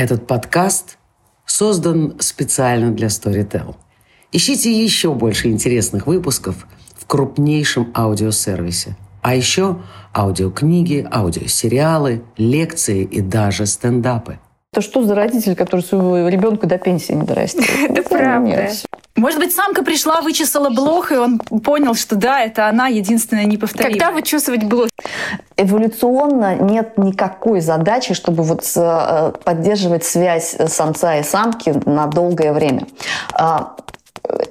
Этот 0.00 0.26
подкаст 0.26 0.96
создан 1.44 2.14
специально 2.20 2.90
для 2.90 3.08
Storytel. 3.08 3.74
Ищите 4.32 4.72
еще 4.72 5.12
больше 5.12 5.48
интересных 5.48 6.06
выпусков 6.06 6.66
в 6.96 7.04
крупнейшем 7.06 7.92
аудиосервисе. 7.94 8.96
А 9.20 9.34
еще 9.34 9.76
аудиокниги, 10.16 11.06
аудиосериалы, 11.12 12.22
лекции 12.38 13.04
и 13.04 13.20
даже 13.20 13.66
стендапы. 13.66 14.38
Это 14.72 14.80
что 14.80 15.04
за 15.04 15.14
родитель, 15.14 15.54
который 15.54 15.82
своего 15.82 16.28
ребенка 16.28 16.66
до 16.66 16.78
пенсии 16.78 17.12
не 17.12 17.26
дорастет? 17.26 17.66
Это 17.90 18.02
правда. 18.08 18.70
Может 19.16 19.38
быть, 19.40 19.54
самка 19.54 19.82
пришла, 19.82 20.20
вычесала 20.20 20.70
блох, 20.70 21.12
и 21.12 21.16
он 21.16 21.38
понял, 21.38 21.94
что 21.94 22.16
да, 22.16 22.40
это 22.40 22.68
она 22.68 22.86
единственная 22.86 23.44
неповторимая. 23.44 23.92
Когда 23.92 24.10
вычесывать 24.12 24.64
блох? 24.64 24.88
Эволюционно 25.56 26.54
нет 26.54 26.96
никакой 26.96 27.60
задачи, 27.60 28.14
чтобы 28.14 28.44
вот 28.44 28.64
э, 28.76 29.32
поддерживать 29.44 30.04
связь 30.04 30.56
самца 30.68 31.16
и 31.16 31.22
самки 31.22 31.70
на 31.86 32.06
долгое 32.06 32.52
время. 32.52 32.86
А, 33.34 33.76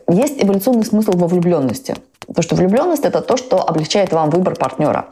есть 0.07 0.43
эволюционный 0.43 0.85
смысл 0.85 1.11
во 1.13 1.27
влюбленности. 1.27 1.95
Потому 2.27 2.43
что 2.43 2.55
влюбленность 2.55 3.05
это 3.05 3.21
то, 3.21 3.37
что 3.37 3.67
облегчает 3.67 4.11
вам 4.11 4.29
выбор 4.29 4.55
партнера. 4.55 5.07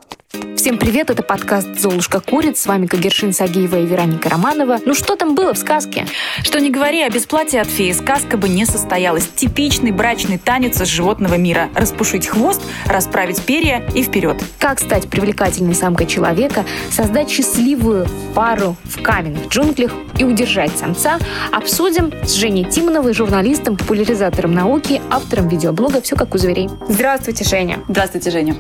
Всем 0.58 0.78
привет, 0.78 1.10
это 1.10 1.24
подкаст 1.24 1.80
«Золушка 1.80 2.20
курит». 2.20 2.58
С 2.58 2.66
вами 2.66 2.88
Кагершин 2.88 3.32
Сагиева 3.32 3.78
и 3.78 3.86
Вероника 3.86 4.28
Романова. 4.30 4.80
Ну 4.86 4.94
что 4.94 5.16
там 5.16 5.36
было 5.36 5.54
в 5.54 5.58
сказке? 5.58 6.06
Что 6.44 6.60
не 6.60 6.70
говори, 6.70 7.02
о 7.02 7.10
бесплатии 7.10 7.58
от 7.58 7.68
феи 7.68 7.94
сказка 7.94 8.36
бы 8.36 8.50
не 8.50 8.66
состоялась. 8.66 9.28
Типичный 9.28 9.92
брачный 9.92 10.38
танец 10.38 10.82
из 10.82 10.90
животного 10.90 11.36
мира. 11.36 11.70
Распушить 11.74 12.28
хвост, 12.28 12.62
расправить 12.86 13.42
перья 13.44 13.88
и 13.96 14.04
вперед. 14.04 14.44
Как 14.60 14.80
стать 14.80 15.08
привлекательной 15.08 15.76
самкой 15.76 16.08
человека, 16.08 16.66
создать 16.92 17.30
счастливую 17.30 18.06
пару 18.36 18.76
в 18.84 19.02
каменных 19.02 19.48
джунглях 19.48 19.94
и 20.18 20.26
удержать 20.26 20.78
самца, 20.78 21.20
обсудим 21.54 22.12
с 22.26 22.34
Женей 22.34 22.66
Тимоновой, 22.66 23.14
журналистом, 23.14 23.78
популяризатором 23.78 24.54
науки, 24.54 25.02
автором 25.10 25.48
видеоблога 25.48 26.02
«Все 26.02 26.18
как 26.18 26.36
у 26.36 26.38
зверей». 26.38 26.70
Здравствуйте, 26.98 27.44
Женя. 27.44 27.84
Здравствуйте, 27.88 28.32
Женя. 28.32 28.56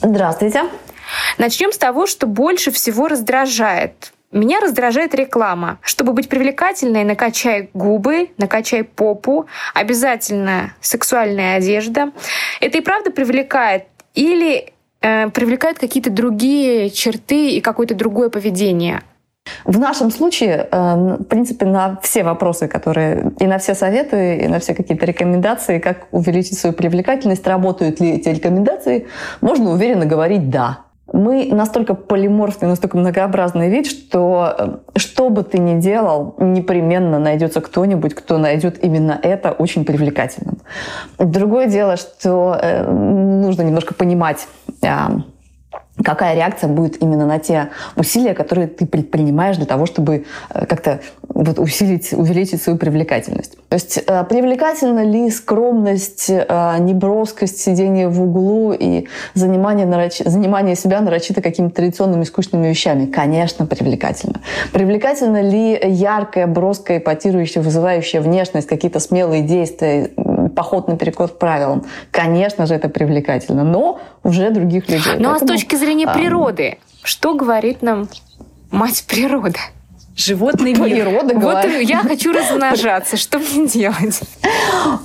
Здравствуйте. 0.00 0.62
Начнем 1.36 1.72
с 1.72 1.76
того, 1.76 2.06
что 2.06 2.26
больше 2.26 2.70
всего 2.70 3.06
раздражает. 3.06 4.14
Меня 4.32 4.60
раздражает 4.60 5.14
реклама. 5.14 5.78
Чтобы 5.82 6.14
быть 6.14 6.30
привлекательной, 6.30 7.04
накачай 7.04 7.68
губы, 7.74 8.30
накачай 8.38 8.82
попу, 8.82 9.46
обязательно 9.74 10.72
сексуальная 10.80 11.58
одежда. 11.58 12.12
Это 12.62 12.78
и 12.78 12.80
правда 12.80 13.10
привлекает? 13.10 13.84
Или 14.14 14.72
э, 15.02 15.28
привлекают 15.28 15.78
какие-то 15.78 16.08
другие 16.08 16.88
черты 16.88 17.50
и 17.50 17.60
какое-то 17.60 17.94
другое 17.94 18.30
поведение? 18.30 19.02
В 19.64 19.78
нашем 19.78 20.10
случае, 20.10 20.68
э, 20.70 21.16
в 21.20 21.24
принципе, 21.24 21.66
на 21.66 21.98
все 22.02 22.22
вопросы, 22.22 22.68
которые 22.68 23.32
и 23.38 23.46
на 23.46 23.58
все 23.58 23.74
советы, 23.74 24.36
и 24.38 24.48
на 24.48 24.58
все 24.58 24.74
какие-то 24.74 25.06
рекомендации, 25.06 25.78
как 25.78 26.06
увеличить 26.10 26.58
свою 26.58 26.74
привлекательность, 26.74 27.46
работают 27.46 28.00
ли 28.00 28.10
эти 28.10 28.28
рекомендации, 28.28 29.06
можно 29.40 29.70
уверенно 29.70 30.06
говорить 30.06 30.50
«да». 30.50 30.78
Мы 31.10 31.48
настолько 31.50 31.94
полиморфный, 31.94 32.68
настолько 32.68 32.98
многообразный 32.98 33.70
вид, 33.70 33.86
что 33.86 34.54
э, 34.58 34.98
что 34.98 35.30
бы 35.30 35.42
ты 35.42 35.58
ни 35.58 35.80
делал, 35.80 36.34
непременно 36.38 37.18
найдется 37.18 37.62
кто-нибудь, 37.62 38.14
кто 38.14 38.36
найдет 38.36 38.84
именно 38.84 39.18
это 39.22 39.52
очень 39.52 39.86
привлекательным. 39.86 40.58
Другое 41.18 41.66
дело, 41.66 41.96
что 41.96 42.58
э, 42.60 42.86
нужно 42.86 43.62
немножко 43.62 43.94
понимать 43.94 44.46
какая 46.04 46.34
реакция 46.34 46.68
будет 46.68 47.02
именно 47.02 47.26
на 47.26 47.38
те 47.38 47.70
усилия, 47.96 48.34
которые 48.34 48.68
ты 48.68 48.86
предпринимаешь 48.86 49.56
для 49.56 49.66
того, 49.66 49.86
чтобы 49.86 50.24
э, 50.50 50.66
как-то 50.66 51.00
вот 51.28 51.58
усилить, 51.58 52.12
увеличить 52.12 52.62
свою 52.62 52.78
привлекательность. 52.78 53.56
То 53.68 53.74
есть 53.74 53.98
э, 54.06 54.24
привлекательна 54.24 55.04
ли 55.04 55.30
скромность, 55.30 56.30
э, 56.30 56.76
неброскость, 56.78 57.60
сидение 57.60 58.08
в 58.08 58.22
углу 58.22 58.72
и 58.72 59.06
занимание, 59.34 59.86
нароч... 59.86 60.18
занимание 60.24 60.74
себя 60.74 61.00
нарочито 61.00 61.42
какими-то 61.42 61.76
традиционными 61.76 62.24
скучными 62.24 62.68
вещами? 62.68 63.06
Конечно, 63.06 63.66
привлекательно. 63.66 64.40
Привлекательна 64.72 65.42
ли 65.42 65.78
яркая, 65.84 66.46
броская, 66.46 66.98
эпатирующая, 66.98 67.62
вызывающая 67.62 68.20
внешность, 68.20 68.66
какие-то 68.66 69.00
смелые 69.00 69.42
действия, 69.42 70.10
поход 70.58 70.88
наперекор 70.88 71.28
правилам. 71.28 71.84
Конечно 72.10 72.66
же, 72.66 72.74
это 72.74 72.88
привлекательно, 72.88 73.62
но 73.62 74.00
уже 74.24 74.50
других 74.50 74.88
людей. 74.88 75.12
Ну 75.16 75.30
Поэтому, 75.30 75.34
а 75.34 75.38
с 75.38 75.42
точки 75.42 75.76
зрения 75.76 76.06
а, 76.06 76.12
природы, 76.12 76.78
что 77.04 77.34
говорит 77.34 77.80
нам 77.80 78.08
мать 78.72 79.04
природа? 79.06 79.60
Животный 80.16 80.72
мир. 80.74 81.04
Природа 81.04 81.34
вот 81.34 81.62
говорит. 81.62 81.88
я 81.88 81.98
хочу 81.98 82.32
размножаться. 82.32 83.16
Что 83.16 83.38
мне 83.38 83.68
делать? 83.68 84.20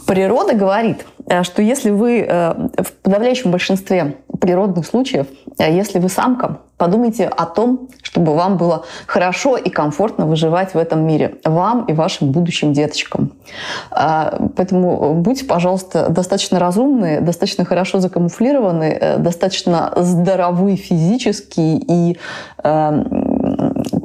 Природа 0.07 0.55
говорит, 0.55 1.05
что 1.44 1.61
если 1.61 1.89
вы 1.89 2.19
э, 2.19 2.53
в 2.78 2.94
подавляющем 3.01 3.51
большинстве 3.51 4.17
природных 4.39 4.85
случаев, 4.85 5.28
э, 5.57 5.73
если 5.73 6.00
вы 6.00 6.09
самка, 6.09 6.59
подумайте 6.78 7.25
о 7.28 7.45
том, 7.45 7.89
чтобы 8.01 8.35
вам 8.35 8.57
было 8.57 8.85
хорошо 9.07 9.57
и 9.57 9.69
комфортно 9.69 10.25
выживать 10.25 10.73
в 10.73 10.78
этом 10.78 11.06
мире. 11.06 11.35
Вам 11.45 11.85
и 11.85 11.94
вашим 11.94 12.31
будущим 12.31 12.73
деточкам. 12.73 13.31
Поэтому 13.89 15.13
будьте, 15.13 15.45
пожалуйста, 15.45 16.09
достаточно 16.09 16.59
разумны, 16.59 17.22
достаточно 17.22 17.63
хорошо 17.63 18.00
закамуфлированы, 18.00 19.16
достаточно 19.19 19.94
здоровы 19.95 20.75
физически 20.75 21.62
и 21.62 22.17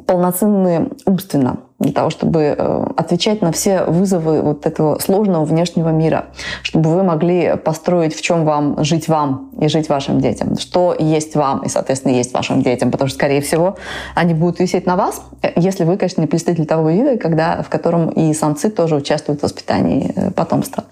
полноценные 0.05 0.89
умственно 1.05 1.57
для 1.79 1.93
того, 1.93 2.09
чтобы 2.09 2.55
э, 2.57 2.85
отвечать 2.97 3.41
на 3.41 3.51
все 3.51 3.83
вызовы 3.85 4.41
вот 4.41 4.65
этого 4.65 4.99
сложного 4.99 5.45
внешнего 5.45 5.89
мира, 5.89 6.25
чтобы 6.61 6.89
вы 6.89 7.03
могли 7.03 7.55
построить, 7.55 8.13
в 8.13 8.21
чем 8.21 8.43
вам 8.43 8.83
жить 8.83 9.07
вам 9.07 9.49
и 9.59 9.67
жить 9.69 9.87
вашим 9.87 10.19
детям, 10.19 10.57
что 10.57 10.93
есть 10.97 11.35
вам 11.35 11.61
и, 11.63 11.69
соответственно, 11.69 12.13
есть 12.13 12.33
вашим 12.33 12.61
детям, 12.61 12.91
потому 12.91 13.07
что, 13.07 13.17
скорее 13.17 13.41
всего, 13.41 13.77
они 14.13 14.33
будут 14.33 14.59
висеть 14.59 14.85
на 14.85 14.97
вас, 14.97 15.21
если 15.55 15.85
вы, 15.85 15.97
конечно, 15.97 16.21
не 16.21 16.27
представитель 16.27 16.65
того 16.65 16.89
вида, 16.89 17.17
когда, 17.17 17.61
в 17.61 17.69
котором 17.69 18.09
и 18.09 18.33
самцы 18.33 18.69
тоже 18.69 18.95
участвуют 18.95 19.39
в 19.39 19.43
воспитании 19.43 20.11
э, 20.15 20.31
потомства. 20.31 20.83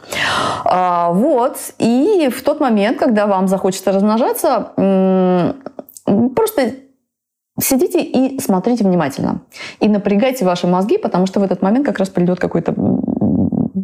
А, 0.64 1.12
вот. 1.12 1.58
И 1.80 2.30
в 2.34 2.42
тот 2.44 2.62
момент, 2.62 2.98
когда 2.98 3.28
вам 3.28 3.48
захочется 3.50 3.92
размножаться, 3.92 4.72
просто 6.36 6.72
Сидите 7.60 8.02
и 8.02 8.40
смотрите 8.40 8.84
внимательно. 8.84 9.42
И 9.80 9.88
напрягайте 9.88 10.46
ваши 10.46 10.68
мозги, 10.68 10.98
потому 10.98 11.26
что 11.26 11.40
в 11.40 11.44
этот 11.44 11.62
момент 11.62 11.86
как 11.86 11.98
раз 12.00 12.10
придет 12.10 12.40
какой-то 12.40 12.74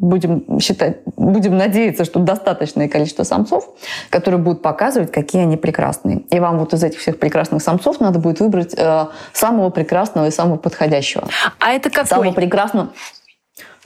будем 0.04 0.60
считать, 0.60 0.98
будем 1.18 1.58
надеяться, 1.58 2.06
что 2.06 2.20
достаточное 2.20 2.88
количество 2.88 3.24
самцов, 3.24 3.70
которые 4.10 4.40
будут 4.40 4.62
показывать, 4.62 5.12
какие 5.12 5.44
они 5.44 5.58
прекрасные. 5.58 6.20
И 6.30 6.40
вам 6.40 6.60
вот 6.60 6.74
из 6.74 6.84
этих 6.84 7.00
всех 7.00 7.20
прекрасных 7.20 7.64
самцов 7.64 8.00
надо 8.00 8.20
будет 8.20 8.40
выбрать 8.40 8.74
э, 8.78 9.06
самого 9.32 9.70
прекрасного 9.70 10.28
и 10.28 10.32
самого 10.32 10.58
подходящего. 10.58 11.28
А 11.60 11.72
это 11.72 11.90
какой? 11.90 12.08
Самого 12.08 12.34
прекрасного. 12.34 12.90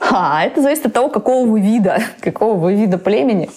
А, 0.00 0.44
это 0.44 0.62
зависит 0.62 0.86
от 0.86 0.92
того, 0.92 1.08
какого 1.08 1.46
вы 1.46 1.60
вида, 1.60 2.00
какого 2.20 2.54
вы 2.54 2.74
вида 2.74 2.98
племени, 2.98 3.50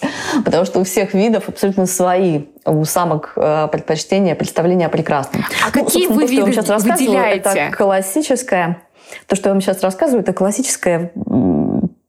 потому 0.44 0.64
что 0.64 0.80
у 0.80 0.84
всех 0.84 1.14
видов 1.14 1.48
абсолютно 1.48 1.86
свои 1.86 2.46
у 2.64 2.84
самок 2.84 3.32
э, 3.36 3.68
предпочтения, 3.70 4.34
представления 4.34 4.86
о 4.86 4.88
прекрасном. 4.88 5.44
А 5.62 5.70
ну, 5.74 5.84
какие 5.84 6.08
вы 6.08 6.22
виды 6.22 6.34
я 6.34 6.42
вам 6.42 6.52
сейчас 6.52 6.84
выделяете? 6.84 7.50
Это 7.50 7.76
классическая, 7.76 8.82
то, 9.26 9.36
что 9.36 9.48
я 9.48 9.54
вам 9.54 9.60
сейчас 9.60 9.82
рассказываю, 9.82 10.22
это 10.22 10.32
классическая 10.32 11.12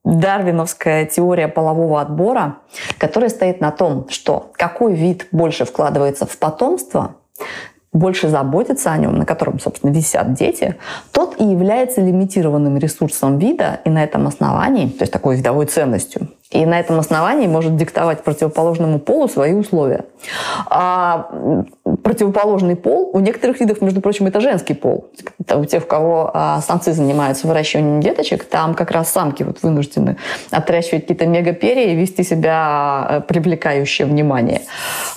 дарвиновская 0.04 1.06
теория 1.06 1.48
полового 1.48 2.02
отбора, 2.02 2.58
которая 2.98 3.30
стоит 3.30 3.62
на 3.62 3.72
том, 3.72 4.10
что 4.10 4.52
какой 4.54 4.94
вид 4.94 5.28
больше 5.32 5.66
вкладывается 5.66 6.26
в 6.26 6.38
потомство, 6.38 7.16
больше 7.94 8.28
заботится 8.28 8.92
о 8.92 8.98
нем, 8.98 9.18
на 9.18 9.26
котором, 9.26 9.60
собственно, 9.60 9.92
висят 9.92 10.34
дети, 10.34 10.76
тот 11.12 11.40
и 11.40 11.44
является 11.44 12.02
лимитированным 12.02 12.78
ресурсом 12.78 13.38
вида, 13.38 13.80
и 13.86 13.90
на 13.90 14.04
этом 14.04 14.28
основании, 14.28 14.88
то 14.90 15.04
есть 15.04 15.14
такой 15.14 15.38
видовой 15.38 15.68
ценностью, 15.68 16.28
и 16.54 16.66
на 16.66 16.80
этом 16.80 17.00
основании 17.00 17.48
может 17.48 17.76
диктовать 17.76 18.24
противоположному 18.24 19.00
полу 19.00 19.28
свои 19.28 19.54
условия. 19.54 20.06
А 20.68 21.30
противоположный 22.04 22.76
пол 22.76 23.10
у 23.14 23.20
некоторых 23.20 23.60
видов, 23.60 23.82
между 23.82 24.02
прочим, 24.02 24.28
это 24.28 24.40
женский 24.40 24.76
пол. 24.76 25.10
У 25.54 25.66
тех, 25.66 25.84
у 25.84 25.88
кого 25.88 26.32
а, 26.34 26.62
самцы 26.62 26.94
занимаются 26.94 27.48
выращиванием 27.48 28.02
деточек, 28.02 28.44
там 28.46 28.76
как 28.76 28.92
раз 28.92 29.12
самки 29.12 29.44
вот 29.44 29.64
вынуждены 29.64 30.18
отращивать 30.52 31.04
какие-то 31.04 31.26
мегаперья 31.26 31.92
и 31.92 31.96
вести 31.96 32.24
себя 32.24 33.08
э, 33.10 33.22
привлекающее 33.22 34.08
внимание. 34.08 34.62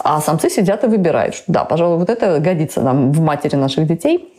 А 0.03 0.21
самцы 0.21 0.49
сидят 0.49 0.85
и 0.85 0.87
выбирают, 0.87 1.35
что 1.35 1.53
да, 1.53 1.65
пожалуй, 1.65 1.99
вот 1.99 2.09
это 2.09 2.41
годится 2.41 2.81
нам 2.81 3.13
в 3.13 3.21
матери 3.21 3.57
наших 3.57 3.87
детей. 3.87 4.33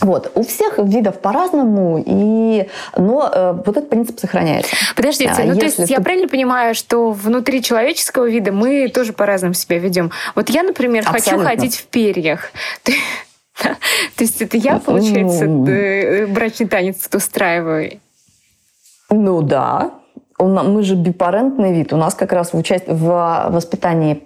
Вот. 0.00 0.30
У 0.34 0.42
всех 0.42 0.78
видов 0.78 1.20
по-разному, 1.20 2.02
и... 2.04 2.68
но 2.96 3.30
э, 3.32 3.52
вот 3.64 3.76
этот 3.76 3.88
принцип 3.88 4.20
сохраняется. 4.20 4.76
Подождите, 4.94 5.30
а, 5.30 5.44
ну 5.44 5.56
то 5.56 5.64
есть 5.64 5.78
я 5.90 6.00
правильно 6.00 6.28
понимаю, 6.28 6.74
что 6.74 7.12
внутри 7.12 7.62
человеческого 7.62 8.28
вида 8.28 8.52
мы 8.52 8.88
тоже 8.88 9.14
по-разному 9.14 9.54
себя 9.54 9.78
ведем? 9.78 10.10
Вот 10.34 10.50
я, 10.50 10.62
например, 10.62 11.02
Абсолютно. 11.06 11.46
хочу 11.46 11.60
ходить 11.60 11.76
в 11.76 11.86
перьях. 11.86 12.50
То 13.62 13.74
есть 14.18 14.42
это 14.42 14.58
я, 14.58 14.78
получается, 14.78 15.46
ну. 15.46 15.66
э, 15.66 16.26
брачный 16.26 16.68
танец 16.68 17.08
устраиваю? 17.12 18.00
Ну 19.08 19.40
да. 19.40 19.92
Мы 20.38 20.82
же 20.82 20.94
бипарентный 20.94 21.72
вид. 21.72 21.94
У 21.94 21.96
нас 21.96 22.14
как 22.14 22.32
раз 22.32 22.52
в, 22.52 22.56
участь... 22.58 22.84
в 22.86 23.46
воспитании 23.48 24.22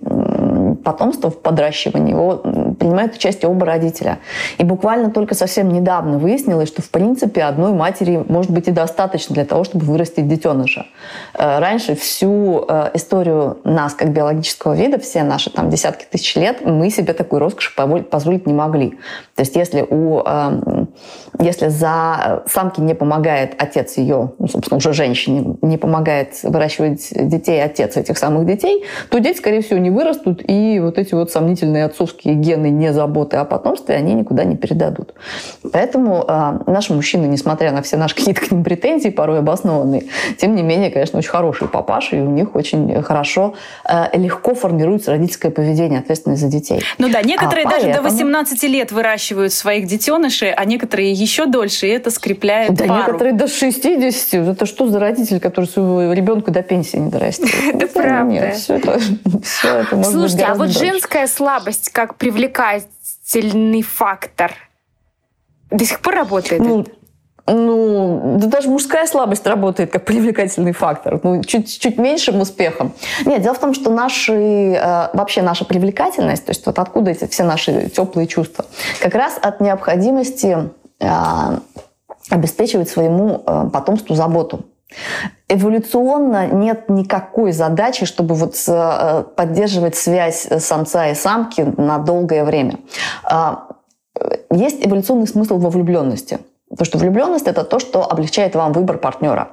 потомства, 0.82 1.30
в 1.30 1.40
подращивании, 1.40 2.12
его 2.12 2.69
принимают 2.80 3.14
участие 3.14 3.48
оба 3.48 3.66
родителя. 3.66 4.18
И 4.58 4.64
буквально 4.64 5.10
только 5.10 5.34
совсем 5.34 5.68
недавно 5.68 6.18
выяснилось, 6.18 6.68
что 6.68 6.82
в 6.82 6.90
принципе 6.90 7.42
одной 7.42 7.72
матери 7.72 8.24
может 8.26 8.50
быть 8.50 8.66
и 8.68 8.72
достаточно 8.72 9.34
для 9.34 9.44
того, 9.44 9.64
чтобы 9.64 9.84
вырастить 9.84 10.26
детеныша. 10.26 10.86
Э, 11.34 11.58
раньше 11.60 11.94
всю 11.94 12.64
э, 12.66 12.90
историю 12.94 13.58
нас, 13.64 13.94
как 13.94 14.12
биологического 14.12 14.74
вида, 14.74 14.98
все 14.98 15.22
наши 15.22 15.50
там 15.50 15.68
десятки 15.70 16.06
тысяч 16.10 16.34
лет, 16.36 16.64
мы 16.64 16.90
себе 16.90 17.12
такую 17.12 17.40
роскошь 17.40 17.74
позволить 18.10 18.46
не 18.46 18.54
могли. 18.54 18.98
То 19.36 19.42
есть 19.42 19.54
если, 19.56 19.82
у, 19.82 20.20
эм, 20.20 20.88
если 21.38 21.68
за 21.68 22.42
самки 22.46 22.80
не 22.80 22.94
помогает 22.94 23.54
отец 23.58 23.98
ее, 23.98 24.32
ну, 24.38 24.48
собственно, 24.48 24.78
уже 24.78 24.94
женщине, 24.94 25.56
не 25.60 25.76
помогает 25.76 26.42
выращивать 26.42 27.08
детей 27.10 27.62
отец 27.62 27.96
этих 27.96 28.16
самых 28.16 28.46
детей, 28.46 28.84
то 29.10 29.18
дети, 29.18 29.36
скорее 29.36 29.60
всего, 29.60 29.78
не 29.78 29.90
вырастут, 29.90 30.42
и 30.46 30.80
вот 30.80 30.98
эти 30.98 31.14
вот 31.14 31.30
сомнительные 31.30 31.84
отцовские 31.84 32.34
гены 32.34 32.69
не 32.70 32.92
заботы 32.92 33.36
о 33.36 33.44
потомстве, 33.44 33.94
они 33.94 34.14
никуда 34.14 34.44
не 34.44 34.56
передадут. 34.56 35.14
Поэтому 35.72 36.24
э, 36.26 36.58
наши 36.66 36.92
мужчины, 36.92 37.26
несмотря 37.26 37.72
на 37.72 37.82
все 37.82 37.96
наши 37.96 38.14
какие-то 38.14 38.40
к 38.40 38.50
ним 38.50 38.64
претензии, 38.64 39.08
порой 39.08 39.40
обоснованные, 39.40 40.04
тем 40.38 40.54
не 40.54 40.62
менее, 40.62 40.90
конечно, 40.90 41.18
очень 41.18 41.30
хорошие 41.30 41.68
папаши, 41.68 42.16
и 42.16 42.20
у 42.20 42.30
них 42.30 42.54
очень 42.54 43.02
хорошо, 43.02 43.54
э, 43.88 44.16
легко 44.16 44.54
формируется 44.54 45.12
родительское 45.12 45.50
поведение, 45.50 46.00
ответственность 46.00 46.42
за 46.42 46.48
детей. 46.48 46.82
Ну 46.98 47.08
да, 47.08 47.22
некоторые 47.22 47.66
а, 47.66 47.70
даже 47.70 47.86
поэтому... 47.86 48.08
до 48.08 48.14
18 48.14 48.62
лет 48.64 48.92
выращивают 48.92 49.52
своих 49.52 49.86
детенышей, 49.86 50.52
а 50.52 50.64
некоторые 50.64 51.12
еще 51.12 51.46
дольше, 51.46 51.86
и 51.86 51.90
это 51.90 52.10
скрепляет 52.10 52.74
Да, 52.74 52.86
пару. 52.86 53.00
некоторые 53.00 53.34
до 53.34 53.48
60. 53.48 54.34
Это 54.48 54.66
что 54.66 54.88
за 54.88 54.98
родитель, 54.98 55.40
который 55.40 55.66
своего 55.66 56.12
ребенка 56.12 56.50
до 56.50 56.62
пенсии 56.62 56.96
не 56.96 57.10
дорастил? 57.10 57.48
Это 57.72 57.86
правда. 57.86 58.32
Нет, 58.32 58.56
все 58.56 58.74
это, 58.76 59.00
Слушайте, 60.04 60.44
а 60.44 60.54
вот 60.54 60.70
женская 60.70 61.26
слабость 61.26 61.90
как 61.90 62.16
привлекательный 62.60 63.82
фактор 63.82 64.52
до 65.70 65.84
сих 65.84 66.00
пор 66.00 66.14
работает? 66.14 66.60
Ну, 66.60 66.86
ну, 67.46 68.36
да 68.38 68.46
даже 68.46 68.68
мужская 68.68 69.06
слабость 69.06 69.46
работает 69.46 69.90
как 69.90 70.04
привлекательный 70.04 70.72
фактор, 70.72 71.20
ну, 71.22 71.42
чуть, 71.42 71.80
чуть 71.80 71.98
меньшим 71.98 72.40
успехом. 72.40 72.92
Нет, 73.24 73.42
дело 73.42 73.54
в 73.54 73.58
том, 73.58 73.74
что 73.74 73.90
наши, 73.90 74.34
э, 74.34 75.08
вообще 75.14 75.42
наша 75.42 75.64
привлекательность, 75.64 76.44
то 76.44 76.50
есть 76.50 76.64
вот 76.66 76.78
откуда 76.78 77.12
эти 77.12 77.26
все 77.26 77.44
наши 77.44 77.88
теплые 77.88 78.28
чувства, 78.28 78.66
как 79.00 79.14
раз 79.14 79.38
от 79.40 79.60
необходимости 79.60 80.70
э, 81.00 81.06
обеспечивать 82.28 82.90
своему 82.90 83.42
э, 83.46 83.70
потомству 83.72 84.14
заботу. 84.14 84.66
Эволюционно 85.48 86.46
нет 86.46 86.88
никакой 86.88 87.52
задачи, 87.52 88.06
чтобы 88.06 88.34
вот 88.34 88.54
э, 88.66 89.24
поддерживать 89.36 89.96
связь 89.96 90.48
самца 90.58 91.08
и 91.08 91.14
самки 91.14 91.62
на 91.76 91.98
долгое 91.98 92.44
время. 92.44 92.78
А, 93.24 93.68
есть 94.50 94.84
эволюционный 94.84 95.26
смысл 95.26 95.58
во 95.58 95.70
влюбленности– 95.70 96.38
Потому 96.80 96.98
что 96.98 96.98
влюбленность 97.04 97.46
это 97.46 97.62
то, 97.62 97.78
что 97.78 98.10
облегчает 98.10 98.54
вам 98.54 98.72
выбор 98.72 98.96
партнера. 98.96 99.48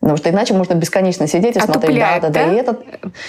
Потому 0.00 0.16
что 0.16 0.30
иначе 0.30 0.52
можно 0.52 0.74
бесконечно 0.74 1.28
сидеть 1.28 1.54
и 1.56 1.60
смотреть, 1.60 1.96
да, 1.96 2.18
да, 2.20 2.28
да, 2.28 2.52
и 2.52 2.56
это, 2.56 2.76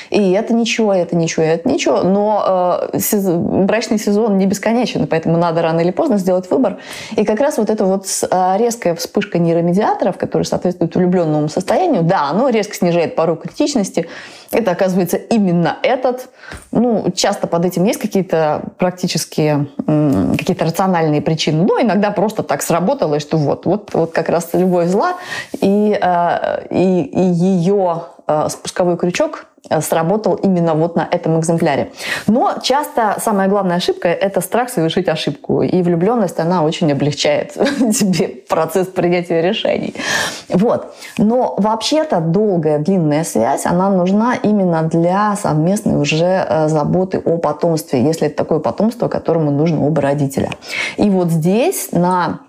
и 0.09 0.31
это 0.31 0.55
ничего, 0.55 0.91
это 0.91 1.15
ничего, 1.15 1.45
это 1.45 1.69
ничего. 1.69 2.01
Но 2.01 2.89
э, 2.91 2.97
сезон, 2.97 3.67
брачный 3.67 3.99
сезон 3.99 4.39
не 4.39 4.47
бесконечен, 4.47 5.05
поэтому 5.05 5.37
надо 5.37 5.61
рано 5.61 5.81
или 5.81 5.91
поздно 5.91 6.17
сделать 6.17 6.49
выбор. 6.49 6.79
И 7.15 7.23
как 7.23 7.39
раз 7.39 7.59
вот 7.59 7.69
эта 7.69 7.85
вот 7.85 8.07
э, 8.23 8.57
резкая 8.57 8.95
вспышка 8.95 9.37
нейромедиаторов, 9.37 10.17
которые 10.17 10.47
соответствуют 10.47 10.95
влюбленному 10.95 11.47
состоянию, 11.47 12.01
да, 12.01 12.31
оно 12.31 12.49
резко 12.49 12.73
снижает 12.73 13.15
порог 13.15 13.43
критичности. 13.43 14.07
Это 14.49 14.71
оказывается 14.71 15.17
именно 15.17 15.77
этот. 15.81 16.29
Ну, 16.71 17.11
часто 17.15 17.47
под 17.47 17.65
этим 17.65 17.85
есть 17.85 17.99
какие-то 17.99 18.63
практические, 18.77 19.67
какие-то 19.85 20.65
рациональные 20.65 21.21
причины. 21.21 21.63
Но 21.63 21.81
иногда 21.81 22.11
просто 22.11 22.43
так 22.43 22.61
сработало, 22.61 23.19
что 23.19 23.37
вот, 23.43 23.65
вот, 23.65 23.93
вот 23.93 24.11
как 24.11 24.29
раз 24.29 24.49
любовь 24.53 24.87
зла, 24.87 25.13
и, 25.53 25.97
э, 25.99 26.65
и, 26.69 27.03
и 27.03 27.21
ее 27.21 28.03
э, 28.27 28.47
спусковой 28.49 28.97
крючок 28.97 29.45
Э, 29.69 29.79
сработал 29.81 30.33
именно 30.35 30.73
вот 30.73 30.97
на 30.97 31.07
этом 31.09 31.39
экземпляре. 31.39 31.91
Но 32.27 32.55
часто 32.61 33.15
самая 33.23 33.47
главная 33.47 33.77
ошибка– 33.77 34.07
это 34.09 34.41
страх 34.41 34.69
совершить 34.69 35.07
ошибку. 35.07 35.61
И 35.61 35.81
влюбленность, 35.81 36.37
она 36.39 36.63
очень 36.63 36.91
облегчает 36.91 37.53
тебе 37.53 38.27
процесс 38.27 38.87
принятия 38.87 39.41
решений. 39.41 39.95
Вот. 40.49 40.93
Но 41.17 41.55
вообще-то 41.57 42.19
долгая, 42.19 42.79
длинная 42.79 43.23
связь, 43.23 43.65
она 43.65 43.89
нужна 43.89 44.35
именно 44.35 44.83
для 44.83 45.37
совместной 45.37 45.95
уже 45.95 46.65
заботы 46.67 47.19
о 47.19 47.37
потомстве, 47.37 48.03
если 48.03 48.27
это 48.27 48.35
такое 48.35 48.59
потомство, 48.59 49.07
которому 49.07 49.49
нужно 49.51 49.85
оба 49.85 50.01
родителя. 50.01 50.49
И 50.97 51.09
вот 51.09 51.29
здесь 51.29 51.89
на 51.93 52.39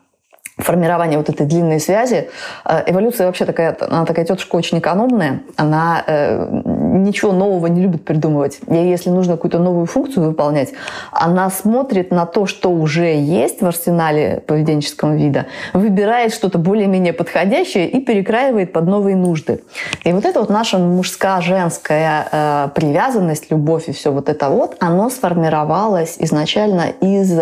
формирование 0.59 1.19
вот 1.19 1.29
этой 1.29 1.47
длинной 1.47 1.81
связи. 1.81 2.31
Э, 2.65 2.83
эволюция 2.87 3.27
вообще 3.27 3.45
такая, 3.45 3.77
она 3.81 4.05
такая 4.05 4.25
тетушка 4.25 4.55
очень 4.57 4.79
экономная, 4.79 5.43
она 5.57 6.03
э, 6.07 6.47
ничего 6.65 7.33
нового 7.33 7.67
не 7.67 7.83
любит 7.83 8.05
придумывать. 8.05 8.61
И 8.69 8.75
если 8.77 9.11
нужно 9.11 9.35
какую-то 9.35 9.59
новую 9.59 9.87
функцию 9.87 10.27
выполнять, 10.27 10.73
она 11.11 11.51
смотрит 11.51 12.13
на 12.13 12.27
то, 12.27 12.47
что 12.47 12.71
уже 12.71 13.15
есть 13.15 13.63
в 13.63 13.67
арсенале 13.67 14.43
поведенческого 14.47 15.15
вида, 15.15 15.47
выбирает 15.73 16.33
что-то 16.33 16.59
более-менее 16.59 17.13
подходящее 17.13 17.89
и 17.89 18.01
перекраивает 18.01 18.73
под 18.73 18.87
новые 18.87 19.17
нужды. 19.17 19.63
И 20.05 20.13
вот 20.13 20.25
это 20.25 20.41
вот 20.41 20.51
наша 20.51 20.79
мужская, 20.79 21.41
женская 21.41 22.29
э, 22.31 22.69
привязанность, 22.75 23.51
любовь 23.51 23.89
и 23.89 23.93
все 23.93 24.13
вот 24.13 24.29
это 24.29 24.51
вот, 24.51 24.77
оно 24.79 25.11
сформировалось 25.11 26.17
изначально 26.21 26.91
из 27.01 27.39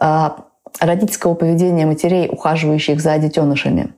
э, 0.00 0.30
родительского 0.78 1.34
поведения 1.34 1.86
матерей, 1.86 2.28
ухаживающих 2.30 3.00
за 3.00 3.18
детенышами. 3.18 3.94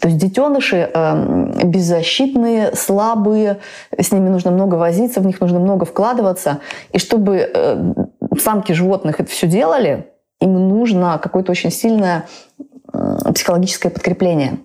То 0.00 0.08
есть 0.08 0.18
детеныши 0.18 0.90
э, 0.92 1.64
беззащитные, 1.64 2.74
слабые, 2.74 3.58
с 3.96 4.10
ними 4.10 4.28
нужно 4.28 4.50
много 4.50 4.76
возиться, 4.76 5.20
в 5.20 5.26
них 5.26 5.40
нужно 5.40 5.60
много 5.60 5.84
вкладываться. 5.84 6.60
И 6.92 6.98
чтобы 6.98 7.50
э, 7.52 7.92
самки 8.38 8.72
животных 8.72 9.20
это 9.20 9.30
все 9.30 9.46
делали, 9.46 10.06
им 10.40 10.68
нужно 10.68 11.18
какое-то 11.22 11.52
очень 11.52 11.70
сильное 11.70 12.26
э, 12.92 13.32
психологическое 13.34 13.90
подкрепление. 13.90 14.58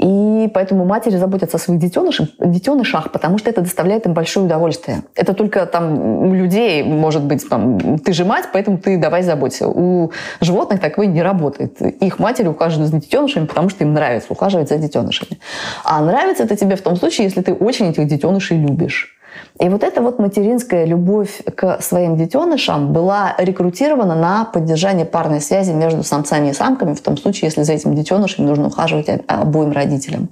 И 0.00 0.48
поэтому 0.54 0.86
матери 0.86 1.16
заботятся 1.16 1.58
о 1.58 1.60
своих 1.60 1.78
детенышах, 1.78 2.28
детенышах, 2.38 3.12
потому 3.12 3.36
что 3.36 3.50
это 3.50 3.60
доставляет 3.60 4.06
им 4.06 4.14
большое 4.14 4.46
удовольствие. 4.46 5.02
Это 5.14 5.34
только 5.34 5.66
там 5.66 6.00
у 6.22 6.32
людей, 6.32 6.82
может 6.82 7.22
быть, 7.22 7.46
там, 7.46 7.98
ты 7.98 8.14
же 8.14 8.24
мать, 8.24 8.46
поэтому 8.50 8.78
ты 8.78 8.96
давай 8.96 9.22
заботься. 9.22 9.68
У 9.68 10.10
животных 10.40 10.80
такое 10.80 11.06
не 11.06 11.22
работает. 11.22 11.82
Их 11.82 12.18
матери 12.18 12.48
ухаживают 12.48 12.90
за 12.90 12.98
детенышами, 12.98 13.44
потому 13.44 13.68
что 13.68 13.84
им 13.84 13.92
нравится 13.92 14.28
ухаживать 14.30 14.70
за 14.70 14.78
детенышами. 14.78 15.38
А 15.84 16.00
нравится 16.00 16.44
это 16.44 16.56
тебе 16.56 16.76
в 16.76 16.82
том 16.82 16.96
случае, 16.96 17.26
если 17.26 17.42
ты 17.42 17.52
очень 17.52 17.90
этих 17.90 18.06
детенышей 18.06 18.56
любишь. 18.56 19.19
И 19.58 19.68
вот 19.68 19.82
эта 19.82 20.00
вот 20.00 20.18
материнская 20.18 20.84
любовь 20.84 21.42
к 21.54 21.80
своим 21.82 22.16
детенышам 22.16 22.92
была 22.92 23.34
рекрутирована 23.38 24.14
на 24.14 24.44
поддержание 24.44 25.04
парной 25.04 25.40
связи 25.40 25.72
между 25.72 26.02
самцами 26.02 26.50
и 26.50 26.52
самками, 26.52 26.94
в 26.94 27.00
том 27.00 27.16
случае, 27.16 27.48
если 27.48 27.62
за 27.62 27.74
этим 27.74 27.94
детенышем 27.94 28.46
нужно 28.46 28.68
ухаживать 28.68 29.08
обоим 29.26 29.72
родителям. 29.72 30.28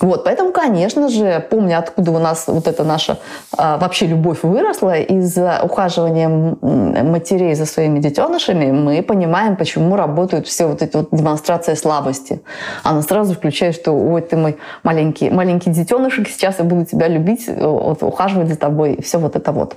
Вот, 0.00 0.24
поэтому, 0.24 0.52
конечно 0.52 1.08
же, 1.08 1.44
помня, 1.50 1.78
откуда 1.78 2.10
у 2.10 2.18
нас 2.18 2.44
вот 2.46 2.66
эта 2.66 2.84
наша 2.84 3.18
а, 3.56 3.78
вообще 3.78 4.06
любовь 4.06 4.42
выросла, 4.42 4.98
из 4.98 5.36
ухаживания 5.62 6.28
матерей 6.28 7.54
за 7.54 7.66
своими 7.66 7.98
детенышами, 7.98 8.70
мы 8.72 9.02
понимаем, 9.02 9.56
почему 9.56 9.96
работают 9.96 10.46
все 10.46 10.66
вот 10.66 10.82
эти 10.82 10.96
вот 10.96 11.08
демонстрации 11.12 11.74
слабости. 11.74 12.42
Она 12.82 13.02
сразу 13.02 13.34
включает, 13.34 13.74
что 13.74 13.92
ой, 13.92 14.20
ты 14.20 14.36
мой 14.36 14.56
маленький, 14.82 15.30
маленький 15.30 15.70
детенышек, 15.70 16.28
сейчас 16.28 16.58
я 16.58 16.64
буду 16.64 16.84
тебя 16.84 17.08
любить, 17.08 17.48
вот, 17.48 18.02
ухаживать 18.02 18.48
за 18.48 18.56
тобой, 18.56 18.94
и 18.94 19.02
все 19.02 19.18
вот 19.18 19.36
это 19.36 19.52
вот. 19.52 19.76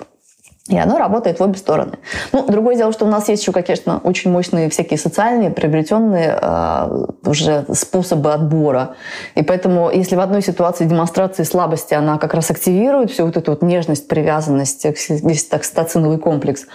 И 0.70 0.78
оно 0.78 0.98
работает 0.98 1.40
в 1.40 1.44
обе 1.44 1.58
стороны. 1.58 1.94
Ну, 2.32 2.46
другое 2.48 2.76
дело, 2.76 2.94
что 2.94 3.06
у 3.06 3.10
нас 3.10 3.28
есть 3.28 3.42
еще, 3.42 3.52
конечно, 3.52 4.00
очень 4.04 4.32
мощные 4.32 4.70
всякие 4.70 5.00
социальные, 5.00 5.50
приобретенные 5.50 6.38
э, 6.40 7.06
уже 7.26 7.66
способы 7.74 8.32
отбора. 8.32 8.96
И 9.34 9.44
поэтому, 9.44 9.90
если 9.90 10.16
в 10.16 10.20
одной 10.20 10.44
ситуации 10.44 10.86
демонстрации 10.86 11.44
слабости, 11.44 11.96
она 11.96 12.20
как 12.20 12.36
раз 12.36 12.52
активирует 12.52 13.10
всю 13.10 13.26
вот 13.26 13.36
эту 13.36 13.52
вот 13.52 13.64
нежность, 13.64 14.08
привязанность, 14.08 14.86
весь 15.10 15.46
так 15.46 15.64
стациновый 15.64 16.20
комплекс, 16.20 16.68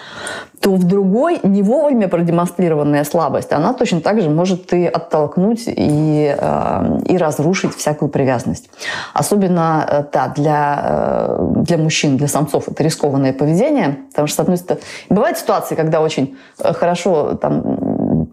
то 0.61 0.75
в 0.75 0.85
другой 0.85 1.41
не 1.43 1.63
вовремя 1.63 2.09
продемонстрированная 2.09 3.05
слабость, 3.05 3.53
она 3.53 3.75
точно 3.75 4.01
так 4.01 4.21
же 4.21 4.31
может 4.31 4.73
и 4.73 4.87
оттолкнуть, 4.87 5.65
и, 5.67 6.35
э, 6.37 6.99
и 7.07 7.19
разрушить 7.19 7.75
всякую 7.77 8.09
привязанность. 8.09 8.71
Особенно, 9.13 9.87
э, 9.89 10.05
да, 10.13 10.29
для, 10.29 10.81
э, 10.83 11.47
для 11.63 11.79
мужчин, 11.79 12.17
для 12.17 12.29
самцов 12.29 12.69
это 12.69 12.83
рискованное 12.83 13.33
поведение, 13.33 13.84
поведения, 13.85 14.07
потому 14.11 14.29
что, 14.29 14.37
с 14.37 14.41
одной 14.41 14.57
стороны, 14.57 14.85
бывают 15.09 15.38
ситуации, 15.38 15.75
когда 15.75 16.00
очень 16.00 16.37
э, 16.59 16.73
хорошо 16.73 17.35
там 17.35 18.29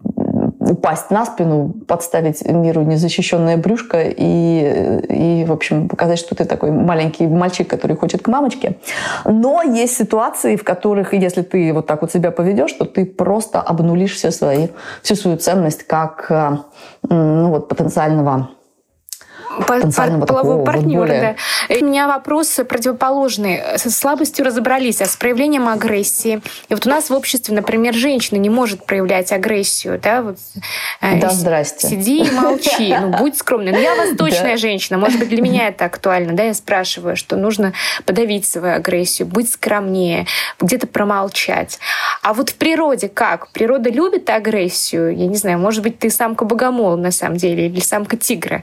упасть 0.60 1.10
на 1.10 1.26
спину, 1.26 1.74
подставить 1.86 2.44
миру 2.48 2.82
незащищенное 2.82 3.56
брюшко 3.56 4.00
и, 4.00 5.02
и, 5.08 5.44
в 5.44 5.52
общем, 5.52 5.88
показать, 5.88 6.18
что 6.18 6.34
ты 6.34 6.44
такой 6.44 6.70
маленький 6.70 7.26
мальчик, 7.26 7.68
который 7.68 7.96
хочет 7.96 8.22
к 8.22 8.28
мамочке. 8.28 8.76
Но 9.24 9.62
есть 9.62 9.96
ситуации, 9.96 10.56
в 10.56 10.64
которых, 10.64 11.14
если 11.14 11.42
ты 11.42 11.72
вот 11.72 11.86
так 11.86 12.02
вот 12.02 12.12
себя 12.12 12.30
поведешь, 12.30 12.72
то 12.72 12.84
ты 12.84 13.04
просто 13.04 13.60
обнулишь 13.60 14.14
все 14.14 14.30
свои, 14.30 14.68
всю 15.02 15.16
свою 15.16 15.36
ценность 15.36 15.82
как 15.86 16.26
э, 16.30 16.56
ну, 17.08 17.48
вот, 17.48 17.68
потенциального 17.68 18.48
потенциального 19.66 20.26
полового 20.26 20.64
партнера, 20.64 21.06
более... 21.06 21.36
да. 21.68 21.76
У 21.76 21.84
меня 21.84 22.06
вопрос 22.06 22.60
противоположный. 22.68 23.60
Со 23.76 23.90
слабостью 23.90 24.44
разобрались, 24.44 25.00
а 25.00 25.06
с 25.06 25.16
проявлением 25.16 25.68
агрессии. 25.68 26.40
И 26.68 26.74
вот 26.74 26.86
у 26.86 26.90
нас 26.90 27.10
в 27.10 27.14
обществе, 27.14 27.54
например, 27.54 27.94
женщина 27.94 28.38
не 28.38 28.50
может 28.50 28.84
проявлять 28.86 29.32
агрессию, 29.32 29.98
да, 30.02 30.22
вот. 30.22 30.38
Э, 31.00 31.20
да, 31.20 31.30
здрасте. 31.30 31.88
Сиди 31.88 32.24
и 32.24 32.30
молчи, 32.30 32.94
ну, 32.98 33.16
будь 33.18 33.36
скромной. 33.36 33.72
Но 33.72 33.78
я 33.78 33.94
восточная 33.94 34.52
да. 34.52 34.56
женщина, 34.56 34.98
может 34.98 35.18
быть, 35.18 35.28
для 35.28 35.42
меня 35.42 35.68
это 35.68 35.84
актуально, 35.84 36.34
да, 36.34 36.44
я 36.44 36.54
спрашиваю, 36.54 37.16
что 37.16 37.36
нужно 37.36 37.72
подавить 38.04 38.46
свою 38.46 38.76
агрессию, 38.76 39.28
быть 39.28 39.50
скромнее, 39.50 40.26
где-то 40.60 40.86
промолчать. 40.86 41.78
А 42.22 42.34
вот 42.34 42.50
в 42.50 42.54
природе 42.54 43.08
как? 43.08 43.50
Природа 43.52 43.90
любит 43.90 44.30
агрессию? 44.30 45.16
Я 45.16 45.26
не 45.26 45.36
знаю, 45.36 45.58
может 45.58 45.82
быть, 45.82 45.98
ты 45.98 46.10
самка 46.10 46.44
богомол 46.44 46.96
на 46.96 47.10
самом 47.10 47.36
деле 47.36 47.66
или 47.66 47.80
самка 47.80 48.16
тигра? 48.16 48.62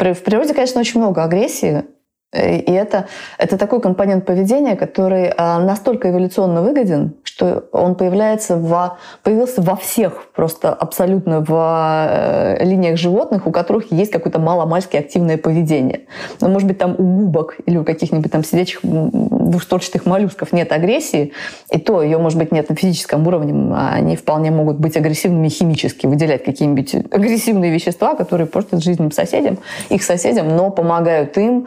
В 0.00 0.22
природе, 0.22 0.54
конечно, 0.54 0.80
очень 0.80 0.98
много 0.98 1.22
агрессии, 1.22 1.84
и 2.32 2.70
это, 2.70 3.06
это 3.38 3.58
такой 3.58 3.80
компонент 3.80 4.24
поведения, 4.24 4.76
который 4.76 5.32
а, 5.36 5.58
настолько 5.58 6.10
эволюционно 6.10 6.62
выгоден, 6.62 7.14
что 7.24 7.64
он 7.72 7.96
появляется 7.96 8.56
во, 8.56 8.98
появился 9.24 9.62
во 9.62 9.74
всех, 9.74 10.28
просто 10.32 10.72
абсолютно 10.72 11.40
в 11.40 11.50
э, 11.50 12.64
линиях 12.64 12.98
животных, 12.98 13.48
у 13.48 13.50
которых 13.50 13.90
есть 13.90 14.12
какое-то 14.12 14.38
маломальски 14.38 14.96
активное 14.96 15.38
поведение. 15.38 16.02
Но, 16.40 16.48
может 16.48 16.68
быть, 16.68 16.78
там 16.78 16.94
у 16.98 17.02
губок 17.02 17.56
или 17.66 17.78
у 17.78 17.84
каких-нибудь 17.84 18.30
там 18.30 18.44
сидячих 18.44 18.80
двухстворчатых 18.82 20.06
моллюсков 20.06 20.52
нет 20.52 20.70
агрессии, 20.70 21.32
и 21.72 21.78
то 21.78 22.00
ее, 22.00 22.18
может 22.18 22.38
быть, 22.38 22.52
нет 22.52 22.68
на 22.68 22.76
физическом 22.76 23.26
уровне, 23.26 23.74
а 23.74 23.94
они 23.94 24.14
вполне 24.14 24.52
могут 24.52 24.78
быть 24.78 24.96
агрессивными 24.96 25.48
химически, 25.48 26.06
выделять 26.06 26.44
какие-нибудь 26.44 26.94
агрессивные 27.10 27.72
вещества, 27.72 28.14
которые 28.14 28.46
портят 28.46 28.84
жизнь 28.84 29.10
соседям, 29.10 29.58
их 29.88 30.04
соседям, 30.04 30.56
но 30.56 30.70
помогают 30.70 31.36
им 31.36 31.66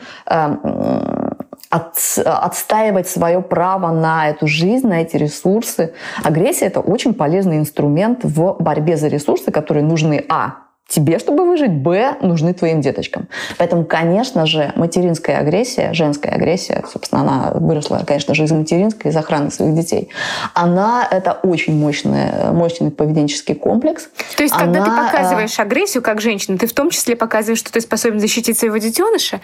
э, 0.64 1.32
от, 1.70 1.98
отстаивать 2.26 3.08
свое 3.08 3.42
право 3.42 3.92
на 3.92 4.30
эту 4.30 4.48
жизнь, 4.48 4.88
на 4.88 5.02
эти 5.02 5.18
ресурсы. 5.18 5.94
Агрессия– 6.24 6.66
это 6.68 6.80
очень 6.80 7.14
полезный 7.14 7.58
инструмент 7.58 8.24
в 8.24 8.58
борьбе 8.60 8.98
за 8.98 9.08
ресурсы, 9.08 9.52
которые 9.52 9.84
нужны, 9.84 10.24
а, 10.30 10.63
тебе, 10.88 11.18
чтобы 11.18 11.46
выжить, 11.46 11.72
б, 11.72 12.18
нужны 12.22 12.54
твоим 12.54 12.82
деточкам. 12.82 13.28
Поэтому, 13.58 13.86
конечно 13.86 14.46
же, 14.46 14.74
материнская 14.76 15.38
агрессия, 15.38 15.94
женская 15.94 16.30
агрессия, 16.30 16.84
собственно, 16.92 17.22
она 17.22 17.52
выросла, 17.56 18.04
конечно 18.06 18.36
же, 18.36 18.44
из 18.44 18.52
материнской, 18.52 19.12
из 19.12 19.16
охраны 19.16 19.50
своих 19.50 19.74
детей, 19.76 20.10
она– 20.54 21.08
это 21.12 21.34
очень 21.44 21.76
мощный, 21.76 22.52
мощный 22.52 22.92
поведенческий 22.92 23.56
комплекс. 23.56 24.10
То 24.36 24.44
есть, 24.44 24.54
она, 24.54 24.66
когда 24.66 24.86
ты 24.86 24.92
э, 24.92 25.08
показываешь 25.08 25.60
агрессию 25.60 26.04
как 26.04 26.22
женщина, 26.22 26.58
ты 26.58 26.68
в 26.68 26.74
том 26.74 26.90
числе 26.90 27.16
показываешь, 27.16 27.60
что 27.60 27.72
ты 27.72 27.82
способен 27.82 28.20
защитить 28.20 28.58
своего 28.58 28.78
детеныша? 28.78 29.42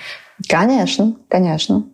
Конечно, 0.47 1.15
конечно. 1.29 1.85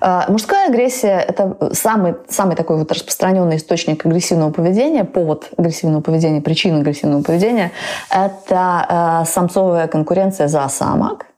А, 0.00 0.26
мужская 0.28 0.68
агрессия– 0.68 1.18
это 1.28 1.56
самый, 1.72 2.14
самый 2.28 2.56
такой 2.56 2.76
вот 2.76 2.90
распространенный 2.92 3.56
источник 3.56 4.04
агрессивного 4.06 4.50
поведения, 4.50 5.04
повод 5.04 5.50
агрессивного 5.56 6.00
поведения, 6.00 6.40
причина 6.40 6.78
агрессивного 6.78 7.22
поведения– 7.22 7.72
это 8.10 9.22
э, 9.24 9.30
самцовая 9.30 9.88
конкуренция 9.88 10.48
за 10.48 10.68
самок– 10.68 11.26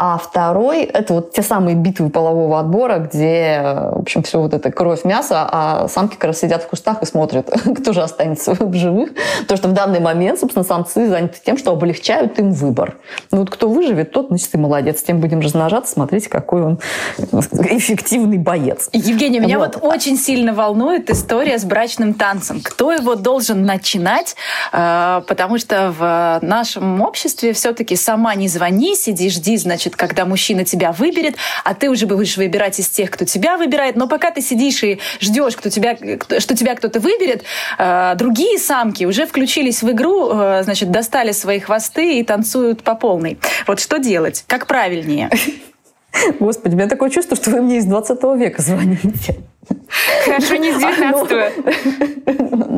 а 0.00 0.16
второй– 0.16 0.82
это 0.84 1.12
вот 1.14 1.32
те 1.32 1.42
самые 1.42 1.74
битвы 1.74 2.08
полового 2.08 2.60
отбора, 2.60 2.98
где, 2.98 3.60
в 3.94 3.98
общем, 3.98 4.22
все 4.22 4.40
вот 4.40 4.54
это 4.54 4.70
кровь, 4.70 5.04
мясо, 5.04 5.48
а 5.50 5.88
самки 5.88 6.14
как 6.14 6.26
раз 6.26 6.38
сидят 6.38 6.62
в 6.62 6.68
кустах 6.68 7.02
и 7.02 7.04
смотрят, 7.04 7.50
кто 7.80 7.92
же 7.92 8.00
останется 8.02 8.54
в 8.54 8.74
живых. 8.74 9.10
Потому 9.40 9.58
что 9.58 9.68
в 9.68 9.72
данный 9.72 9.98
момент, 9.98 10.38
собственно, 10.38 10.64
самцы 10.64 11.08
заняты 11.08 11.38
тем, 11.44 11.58
что 11.58 11.72
облегчают 11.72 12.38
им 12.38 12.52
выбор. 12.52 12.96
Ну 13.32 13.38
вот 13.38 13.50
кто 13.50 13.68
выживет, 13.68 14.12
тот, 14.12 14.28
значит, 14.28 14.54
и 14.54 14.58
молодец. 14.58 15.02
Тем 15.02 15.18
будем 15.18 15.40
размножаться, 15.40 15.94
смотрите, 15.94 16.28
какой 16.28 16.62
он 16.62 16.78
эффективный 17.18 18.38
боец. 18.38 18.88
Евгения, 18.92 19.40
меня 19.40 19.58
вот, 19.58 19.74
вот 19.80 19.84
очень 19.84 20.16
сильно 20.16 20.54
волнует 20.54 21.10
история 21.10 21.58
с 21.58 21.64
брачным 21.64 22.14
танцем. 22.14 22.60
Кто 22.62 22.92
его 22.92 23.16
должен 23.16 23.64
начинать? 23.64 24.36
А, 24.70 25.22
потому 25.26 25.58
что 25.58 25.92
в 25.98 26.38
нашем 26.42 27.00
обществе 27.00 27.52
все-таки 27.52 27.96
сама 27.96 28.36
не 28.36 28.46
звони, 28.46 28.94
сиди, 28.94 29.28
жди, 29.28 29.56
значит, 29.56 29.87
значит, 29.88 29.96
когда 29.96 30.24
мужчина 30.24 30.64
тебя 30.64 30.92
выберет, 30.92 31.36
а 31.64 31.74
ты 31.74 31.88
уже 31.88 32.06
будешь 32.06 32.36
выбирать 32.36 32.78
из 32.78 32.88
тех, 32.88 33.10
кто 33.10 33.24
тебя 33.24 33.56
выбирает. 33.56 33.96
Но 33.96 34.06
пока 34.06 34.30
ты 34.30 34.42
сидишь 34.42 34.82
и 34.82 34.98
ждешь, 35.20 35.56
кто 35.56 35.70
тебя, 35.70 35.96
что 36.38 36.54
тебя 36.54 36.74
кто-то 36.74 37.00
выберет, 37.00 37.44
э, 37.78 38.14
другие 38.16 38.58
самки 38.58 39.04
уже 39.04 39.26
включились 39.26 39.82
в 39.82 39.90
игру, 39.90 40.30
э, 40.32 40.62
значит, 40.62 40.90
достали 40.90 41.32
свои 41.32 41.60
хвосты 41.60 42.18
и 42.18 42.22
танцуют 42.22 42.82
по 42.82 42.94
полной. 42.94 43.38
Вот 43.66 43.80
что 43.80 43.98
делать? 43.98 44.44
Как 44.46 44.66
правильнее? 44.66 45.30
Господи, 46.40 46.74
у 46.74 46.78
меня 46.78 46.88
такое 46.88 47.10
чувство, 47.10 47.36
что 47.36 47.50
вы 47.50 47.62
мне 47.62 47.78
из 47.78 47.84
20 47.84 48.22
века 48.36 48.62
звоните. 48.62 49.36
Хорошо, 50.24 50.56
не 50.56 50.72
с 50.72 50.78
19 50.78 52.18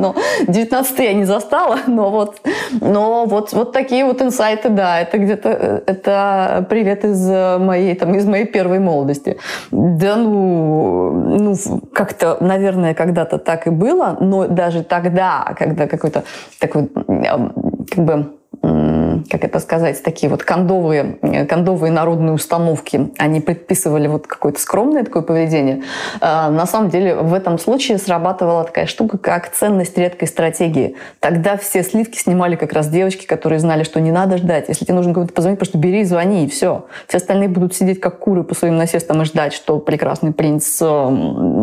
но 0.01 0.15
19 0.47 0.99
я 0.99 1.13
не 1.13 1.25
застала, 1.25 1.79
но 1.87 2.09
вот, 2.09 2.41
но 2.81 3.25
вот, 3.25 3.53
вот 3.53 3.71
такие 3.71 4.03
вот 4.05 4.21
инсайты, 4.21 4.69
да, 4.69 4.99
это 4.99 5.17
где-то, 5.17 5.83
это 5.85 6.65
привет 6.69 7.05
из 7.05 7.27
моей, 7.59 7.95
там, 7.95 8.15
из 8.15 8.25
моей 8.25 8.45
первой 8.45 8.79
молодости. 8.79 9.37
Да, 9.71 10.15
ну, 10.15 11.11
ну 11.11 11.55
как-то, 11.93 12.37
наверное, 12.39 12.93
когда-то 12.93 13.37
так 13.37 13.67
и 13.67 13.69
было, 13.69 14.17
но 14.19 14.47
даже 14.47 14.83
тогда, 14.83 15.53
когда 15.57 15.87
какой-то 15.87 16.23
такой, 16.59 16.87
как 16.87 18.05
бы, 18.05 18.33
как 18.61 19.43
это 19.43 19.59
сказать, 19.59 20.01
такие 20.03 20.29
вот 20.29 20.43
кондовые, 20.43 21.17
кондовые 21.49 21.91
народные 21.91 22.33
установки, 22.33 23.11
они 23.17 23.41
предписывали 23.41 24.07
вот 24.07 24.27
какое-то 24.27 24.59
скромное 24.59 25.03
такое 25.03 25.23
поведение. 25.23 25.83
А, 26.19 26.49
на 26.49 26.65
самом 26.65 26.89
деле 26.89 27.15
в 27.15 27.33
этом 27.33 27.57
случае 27.57 27.97
срабатывала 27.97 28.63
такая 28.63 28.85
штука, 28.85 29.17
как 29.17 29.51
ценность 29.51 29.97
редкой 29.97 30.27
стратегии. 30.27 30.95
Тогда 31.19 31.57
все 31.57 31.83
сливки 31.83 32.17
снимали 32.17 32.55
как 32.55 32.73
раз 32.73 32.89
девочки, 32.89 33.25
которые 33.25 33.59
знали, 33.59 33.83
что 33.83 33.99
не 33.99 34.11
надо 34.11 34.37
ждать. 34.37 34.65
Если 34.67 34.85
тебе 34.85 34.95
нужно 34.95 35.13
кому-то 35.13 35.33
позвонить, 35.33 35.59
просто 35.59 35.77
бери 35.77 36.01
и 36.01 36.03
звони, 36.03 36.45
и 36.45 36.49
все. 36.49 36.85
Все 37.07 37.17
остальные 37.17 37.49
будут 37.49 37.73
сидеть 37.73 37.99
как 37.99 38.19
куры 38.19 38.43
по 38.43 38.53
своим 38.53 38.77
насестам 38.77 39.21
и 39.21 39.25
ждать, 39.25 39.53
что 39.53 39.79
прекрасный 39.79 40.33
принц 40.33 40.81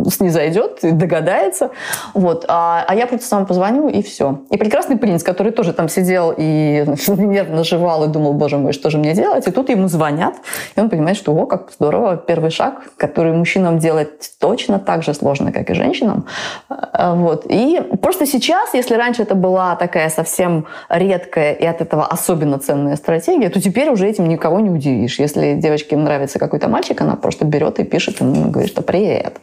снизойдет 0.07 0.85
и 0.85 0.91
догадается. 0.91 1.71
Вот. 2.15 2.45
А, 2.49 2.85
а 2.87 2.95
я 2.95 3.07
просто 3.07 3.27
сам 3.27 3.47
позвоню, 3.47 3.89
и 3.89 4.03
все. 4.03 4.41
И 4.51 4.57
прекрасный 4.57 4.97
принц, 4.97 5.23
который 5.23 5.53
тоже 5.53 5.73
там 5.73 5.89
сидел 5.89 6.35
и 6.37 6.85
нервно 7.09 7.65
жевал 7.65 8.05
и 8.05 8.09
думал, 8.09 8.35
боже 8.35 8.59
мой, 8.59 8.73
что 8.73 8.91
же 8.91 8.99
мне 8.99 9.15
делать? 9.15 9.47
И 9.47 9.51
тут 9.51 9.69
ему 9.69 9.89
звонят, 9.89 10.35
и 10.77 10.81
он 10.81 10.91
понимает, 10.91 11.17
что, 11.17 11.33
о, 11.33 11.47
как 11.47 11.71
здорово, 11.73 12.17
первый 12.17 12.51
шаг, 12.51 12.91
который 12.97 13.33
мужчинам 13.33 13.79
делать 13.79 14.33
точно 14.41 14.79
так 14.79 15.03
же 15.03 15.15
сложно, 15.15 15.53
как 15.53 15.71
и 15.71 15.75
женщинам. 15.75 16.27
А, 16.69 17.15
вот. 17.15 17.47
И 17.49 17.81
просто 18.03 18.27
сейчас, 18.27 18.75
если 18.75 18.95
раньше 18.95 19.23
это 19.23 19.35
была 19.35 19.77
такая 19.77 20.09
совсем 20.11 20.67
редкая 20.89 21.53
и 21.53 21.65
от 21.65 21.81
этого 21.81 22.07
особенно 22.07 22.59
ценная 22.59 22.97
стратегия, 22.97 23.49
то 23.49 23.61
теперь 23.61 23.91
уже 23.91 24.09
этим 24.09 24.29
никого 24.29 24.61
не 24.61 24.71
удивишь. 24.71 25.19
Если 25.19 25.55
девочке 25.55 25.97
нравится 25.97 26.39
какой-то 26.39 26.69
мальчик, 26.69 27.01
она 27.01 27.17
просто 27.17 27.45
берет 27.45 27.79
и 27.79 27.85
пишет 27.85 28.21
ему, 28.21 28.51
говорит, 28.51 28.71
что 28.71 28.83
привет. 28.83 29.41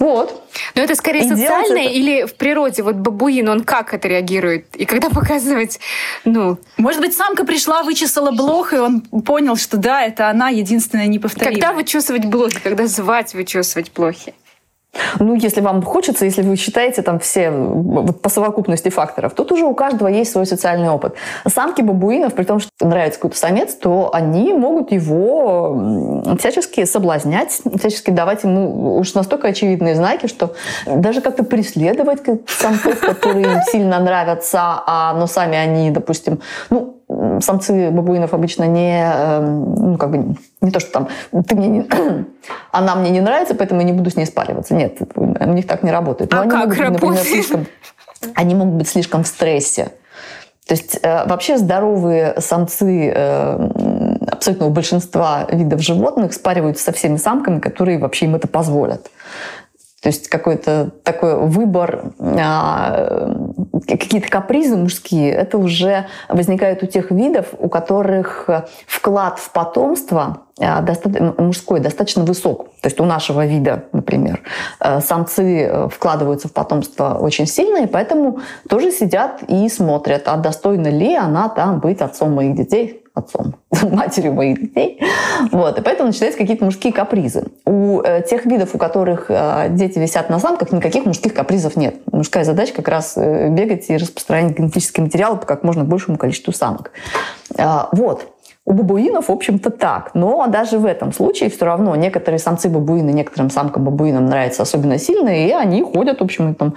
Вот. 0.00 0.42
Но 0.74 0.82
это 0.82 0.94
скорее 0.94 1.26
и 1.26 1.28
социальное 1.28 1.84
это... 1.84 1.92
или 1.92 2.24
в 2.24 2.34
природе? 2.34 2.82
Вот 2.82 2.96
бабуин, 2.96 3.48
он 3.50 3.64
как 3.64 3.92
это 3.92 4.08
реагирует? 4.08 4.74
И 4.74 4.86
когда 4.86 5.10
показывать, 5.10 5.78
ну... 6.24 6.58
Может 6.78 7.02
быть, 7.02 7.14
самка 7.14 7.44
пришла, 7.44 7.82
вычесала 7.82 8.30
блох, 8.30 8.72
и 8.72 8.78
он 8.78 9.02
понял, 9.02 9.56
что 9.56 9.76
да, 9.76 10.02
это 10.02 10.30
она 10.30 10.48
единственная 10.48 11.06
неповторимая. 11.06 11.52
Когда 11.52 11.72
вычесывать 11.74 12.24
блохи? 12.24 12.58
Когда 12.60 12.86
звать 12.86 13.34
вычесывать 13.34 13.92
блохи? 13.92 14.32
Ну, 15.18 15.34
если 15.34 15.60
вам 15.60 15.82
хочется, 15.82 16.24
если 16.24 16.42
вы 16.42 16.56
считаете 16.56 17.02
там 17.02 17.18
все 17.18 17.50
вот, 17.50 18.20
по 18.20 18.28
совокупности 18.28 18.88
факторов, 18.88 19.34
тут 19.34 19.52
уже 19.52 19.64
у 19.64 19.74
каждого 19.74 20.08
есть 20.08 20.32
свой 20.32 20.46
социальный 20.46 20.90
опыт. 20.90 21.14
Самки 21.46 21.82
бабуинов, 21.82 22.34
при 22.34 22.44
том, 22.44 22.58
что 22.58 22.70
нравится 22.80 23.18
какой-то 23.20 23.36
самец, 23.36 23.74
то 23.74 24.10
они 24.12 24.52
могут 24.52 24.92
его 24.92 26.22
всячески 26.38 26.84
соблазнять, 26.84 27.60
всячески 27.78 28.10
давать 28.10 28.42
ему 28.44 28.96
уж 28.98 29.14
настолько 29.14 29.48
очевидные 29.48 29.94
знаки, 29.94 30.26
что 30.26 30.54
даже 30.86 31.20
как-то 31.20 31.44
преследовать 31.44 32.20
самцов, 32.46 33.00
которые 33.00 33.46
им 33.46 33.62
сильно 33.70 34.00
нравятся, 34.00 34.82
а, 34.86 35.14
но 35.14 35.26
сами 35.26 35.56
они, 35.56 35.90
допустим, 35.90 36.40
ну, 36.68 36.99
самцы 37.40 37.90
бабуинов 37.90 38.34
обычно 38.34 38.64
не, 38.64 39.02
эм, 39.02 39.74
ну, 39.74 39.98
как 39.98 40.10
бы, 40.10 40.36
не 40.60 40.70
то, 40.70 40.80
что 40.80 40.92
там, 40.92 41.08
ты 41.46 41.54
мне 41.54 41.68
не, 41.68 41.86
она 42.72 42.94
мне 42.94 43.10
не 43.10 43.20
нравится, 43.20 43.54
поэтому 43.54 43.80
я 43.80 43.86
не 43.86 43.92
буду 43.92 44.10
с 44.10 44.16
ней 44.16 44.26
спаливаться. 44.26 44.74
Нет, 44.74 44.98
у 45.14 45.52
них 45.52 45.66
так 45.66 45.82
не 45.82 45.90
работает. 45.90 46.30
Но 46.30 46.42
а 46.42 46.44
как 46.44 46.66
могут, 46.66 46.78
работает? 46.78 47.02
Например, 47.02 47.24
слишком, 47.24 47.66
они 48.34 48.54
могут 48.54 48.74
быть 48.74 48.88
слишком 48.88 49.24
в 49.24 49.26
стрессе. 49.26 49.92
То 50.66 50.74
есть 50.74 51.00
э, 51.02 51.26
вообще 51.26 51.58
здоровые 51.58 52.36
самцы 52.38 53.12
э, 53.12 53.70
абсолютного 54.30 54.70
большинства 54.70 55.46
видов 55.50 55.80
животных 55.80 56.32
спариваются 56.32 56.84
со 56.84 56.92
всеми 56.92 57.16
самками, 57.16 57.58
которые 57.58 57.98
вообще 57.98 58.26
им 58.26 58.36
это 58.36 58.46
позволят. 58.46 59.10
То 60.02 60.08
есть 60.08 60.28
какой-то 60.28 60.90
такой 61.04 61.36
выбор, 61.36 62.12
а, 62.18 63.34
какие-то 63.86 64.28
капризы 64.28 64.76
мужские, 64.76 65.30
это 65.32 65.58
уже 65.58 66.06
возникает 66.28 66.82
у 66.82 66.86
тех 66.86 67.10
видов, 67.10 67.48
у 67.58 67.68
которых 67.68 68.48
вклад 68.86 69.38
в 69.38 69.52
потомство 69.52 70.44
а, 70.58 70.84
мужской 71.38 71.80
достаточно 71.80 72.24
высок. 72.24 72.66
То 72.80 72.88
есть 72.88 73.00
у 73.00 73.04
нашего 73.04 73.46
вида, 73.46 73.84
например, 73.92 74.42
э, 74.80 75.00
самцы 75.00 75.64
э, 75.64 75.88
вкладываются 75.88 76.48
в 76.48 76.52
потомство 76.52 77.18
очень 77.20 77.46
сильно, 77.46 77.84
и 77.84 77.86
поэтому 77.86 78.40
тоже 78.68 78.90
сидят 78.90 79.42
и 79.48 79.68
смотрят, 79.68 80.24
а 80.26 80.36
достойна 80.36 80.88
ли 80.88 81.14
она 81.14 81.48
там 81.48 81.80
быть 81.80 82.00
отцом 82.00 82.34
моих 82.34 82.56
детей, 82.56 82.99
отцом, 83.20 83.54
матерью 83.90 84.34
моих 84.34 84.60
детей. 84.60 85.00
Вот. 85.52 85.78
И 85.78 85.82
поэтому 85.82 86.08
начинаются 86.08 86.38
какие-то 86.38 86.64
мужские 86.64 86.92
капризы. 86.92 87.46
У 87.64 88.00
э, 88.00 88.22
тех 88.28 88.44
видов, 88.46 88.74
у 88.74 88.78
которых 88.78 89.26
э, 89.28 89.68
дети 89.70 89.98
висят 89.98 90.30
на 90.30 90.38
самках, 90.38 90.72
никаких 90.72 91.06
мужских 91.06 91.34
капризов 91.34 91.76
нет. 91.76 91.96
Мужская 92.12 92.44
задача 92.44 92.74
как 92.74 92.88
раз 92.88 93.14
э, 93.16 93.48
бегать 93.48 93.88
и 93.88 93.96
распространять 93.96 94.58
генетический 94.58 95.02
материал 95.02 95.36
по 95.38 95.46
как 95.46 95.62
можно 95.62 95.84
большему 95.84 96.18
количеству 96.18 96.52
самок. 96.52 96.90
Э, 97.56 97.86
вот. 97.92 98.26
У 98.66 98.72
бабуинов, 98.72 99.28
в 99.28 99.32
общем-то, 99.32 99.70
так. 99.70 100.10
Но 100.14 100.46
даже 100.46 100.78
в 100.78 100.84
этом 100.84 101.12
случае 101.12 101.50
все 101.50 101.64
равно 101.64 101.96
некоторые 101.96 102.38
самцы 102.38 102.68
бабуины, 102.68 103.10
некоторым 103.10 103.50
самкам 103.50 103.84
бабуинам 103.84 104.26
нравятся 104.26 104.62
особенно 104.62 104.98
сильно, 104.98 105.30
и 105.30 105.50
они 105.50 105.82
ходят, 105.82 106.20
в 106.20 106.24
общем, 106.24 106.54
там, 106.54 106.74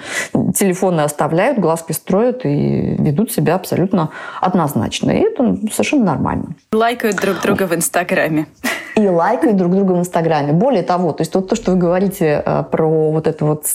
телефоны 0.53 1.01
оставляют, 1.01 1.59
глазки 1.59 1.91
строят 1.91 2.45
и 2.45 2.95
ведут 2.97 3.31
себя 3.31 3.55
абсолютно 3.55 4.09
однозначно. 4.41 5.11
И 5.11 5.19
это 5.19 5.57
совершенно 5.71 6.05
нормально. 6.05 6.55
Лайкают 6.71 7.17
друг 7.17 7.41
друга 7.41 7.67
в 7.67 7.75
Инстаграме 7.75 8.47
и 8.95 9.07
лайкают 9.07 9.57
друг 9.57 9.71
друга 9.75 9.93
в 9.93 9.99
Инстаграме. 9.99 10.53
Более 10.53 10.83
того, 10.83 11.11
то 11.13 11.21
есть 11.21 11.33
вот 11.35 11.49
то, 11.49 11.55
что 11.55 11.71
вы 11.71 11.77
говорите 11.77 12.43
э, 12.45 12.63
про 12.71 13.11
вот 13.11 13.27
эту 13.27 13.45
вот 13.45 13.65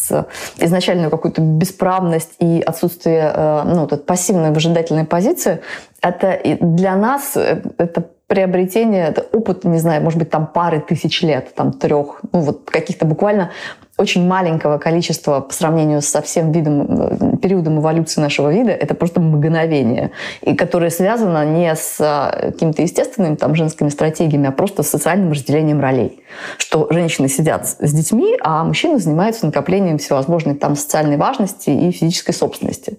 изначальную 0.58 1.10
какую-то 1.10 1.40
бесправность 1.40 2.32
и 2.38 2.62
отсутствие 2.64 3.32
э, 3.34 3.62
ну, 3.64 3.87
вот 3.87 4.06
пассивной 4.06 4.50
выжидательной 4.50 5.04
позиции, 5.04 5.60
это 6.00 6.38
для 6.60 6.96
нас 6.96 7.37
э, 7.37 7.62
это 7.78 8.04
приобретение, 8.28 9.14
опыт, 9.32 9.64
не 9.64 9.78
знаю, 9.78 10.02
может 10.02 10.18
быть, 10.18 10.30
там 10.30 10.47
пары 10.47 10.80
тысяч 10.80 11.23
лет, 11.23 11.54
там 11.54 11.73
трех, 11.73 12.20
ну 12.32 12.40
вот 12.40 12.70
каких-то 12.70 13.06
буквально 13.06 13.50
очень 13.99 14.26
маленького 14.26 14.78
количества 14.78 15.40
по 15.40 15.52
сравнению 15.52 16.00
со 16.02 16.23
всем 16.23 16.52
видом, 16.52 16.87
э, 16.88 17.37
периодом 17.42 17.80
эволюции 17.80 18.20
нашего 18.20 18.52
вида, 18.52 18.70
это 18.70 18.94
просто 18.94 19.20
мгновение, 19.20 20.12
и 20.40 20.54
которое 20.54 20.90
связано 20.90 21.44
не 21.44 21.75
с 21.75 21.97
э, 21.99 22.52
какими-то 22.52 22.82
естественными 22.82 23.35
там, 23.35 23.56
женскими 23.56 23.88
стратегиями, 23.88 24.49
а 24.49 24.52
просто 24.52 24.85
с 24.85 24.88
социальным 24.88 25.32
разделением 25.32 25.80
ролей. 25.80 26.23
Что 26.58 26.87
женщины 26.90 27.28
сидят 27.28 27.66
с 27.66 27.92
детьми, 27.92 28.37
а 28.40 28.62
мужчины 28.62 28.99
занимаются 28.99 29.47
накоплением 29.47 29.99
всевозможной 29.99 30.54
там 30.54 30.76
социальной 30.76 31.16
важности 31.16 31.70
и 31.70 31.90
физической 31.90 32.32
собственности. 32.32 32.99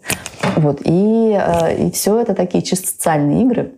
Вот. 0.57 0.81
И, 0.83 1.39
э, 1.39 1.77
и 1.77 1.91
все 1.91 2.19
это 2.19 2.35
такие 2.35 2.61
чисто 2.61 2.87
социальные 2.87 3.43
игры, 3.43 3.71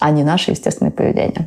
а 0.00 0.10
не 0.10 0.24
наше 0.24 0.50
естественное 0.50 0.90
поведение. 0.90 1.46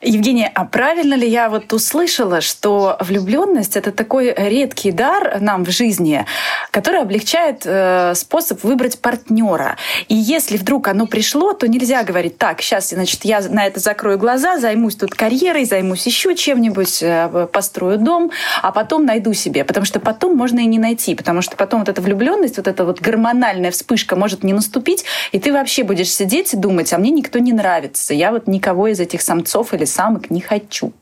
Евгения, 0.00 0.48
а 0.54 0.64
правильно 0.64 1.14
ли 1.14 1.28
я 1.28 1.50
вот 1.50 1.72
услышала, 1.72 2.40
что 2.40 2.96
влюбленность 3.00 3.76
это 3.76 3.90
такой 3.90 4.32
редкий 4.32 4.92
дар 4.92 5.38
нам 5.40 5.64
в 5.64 5.70
жизни, 5.70 6.24
который 6.70 7.00
облегчает 7.00 7.62
э, 7.64 8.14
способ 8.14 8.62
выбрать 8.62 9.00
партнера. 9.00 9.76
И 10.06 10.14
если 10.14 10.56
вдруг 10.56 10.86
оно 10.86 11.08
пришло, 11.08 11.52
то 11.52 11.66
нельзя 11.66 12.04
говорить, 12.04 12.38
так, 12.38 12.62
сейчас, 12.62 12.90
значит, 12.90 13.24
я 13.24 13.40
на 13.40 13.66
это 13.66 13.80
закрою 13.80 14.18
глаза, 14.18 14.58
займусь 14.58 14.94
тут 14.94 15.16
карьерой, 15.16 15.64
займусь 15.64 16.06
еще 16.06 16.36
чем-нибудь, 16.36 17.02
э, 17.02 17.48
построю 17.52 17.98
дом, 17.98 18.30
а 18.62 18.70
потом 18.70 19.04
найду 19.04 19.32
себе. 19.32 19.64
Потому 19.64 19.84
что 19.84 19.98
потом 19.98 20.36
можно 20.36 20.60
и 20.60 20.66
не 20.66 20.78
найти, 20.78 21.16
потому 21.16 21.42
что 21.42 21.56
потом 21.56 21.80
вот 21.80 21.88
эта 21.88 22.00
влюбленность, 22.00 22.58
вот 22.58 22.68
эта 22.68 22.84
вот 22.84 23.00
гормональная 23.00 23.72
вспышка 23.72 24.14
может 24.14 24.44
не 24.44 24.52
наступить, 24.52 25.04
и 25.32 25.40
ты 25.40 25.52
вообще 25.52 25.82
будешь 25.82 26.14
сидеть 26.14 26.54
и 26.54 26.56
думать, 26.56 26.92
а 26.92 26.98
мне 26.98 27.10
никто 27.10 27.40
не 27.40 27.52
нравится. 27.52 28.14
Я 28.14 28.30
вот 28.30 28.46
никого 28.46 28.86
из 28.86 29.00
этих 29.00 29.22
самцов 29.22 29.74
или 29.74 29.87
самок 29.88 30.30
не 30.30 30.40
хочу. 30.40 30.92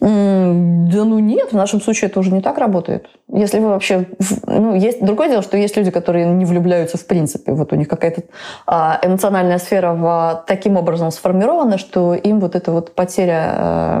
Да 0.00 0.06
ну 1.04 1.18
нет, 1.18 1.50
в 1.50 1.56
нашем 1.56 1.80
случае 1.80 2.08
это 2.08 2.20
уже 2.20 2.30
не 2.30 2.40
так 2.40 2.58
работает. 2.58 3.06
Если 3.32 3.58
вы 3.58 3.68
вообще... 3.70 4.06
Ну, 4.46 4.76
есть 4.76 5.04
другое 5.04 5.28
дело, 5.28 5.42
что 5.42 5.56
есть 5.56 5.76
люди, 5.76 5.90
которые 5.90 6.26
не 6.26 6.44
влюбляются 6.44 6.96
в 6.96 7.06
принципе. 7.06 7.52
Вот 7.52 7.72
у 7.72 7.76
них 7.76 7.88
какая-то 7.88 8.22
а, 8.66 9.00
эмоциональная 9.02 9.58
сфера 9.58 9.94
в, 9.94 10.44
таким 10.46 10.76
образом 10.76 11.10
сформирована, 11.10 11.78
что 11.78 12.14
им 12.14 12.38
вот 12.38 12.54
эта 12.54 12.70
вот 12.70 12.94
потеря 12.94 14.00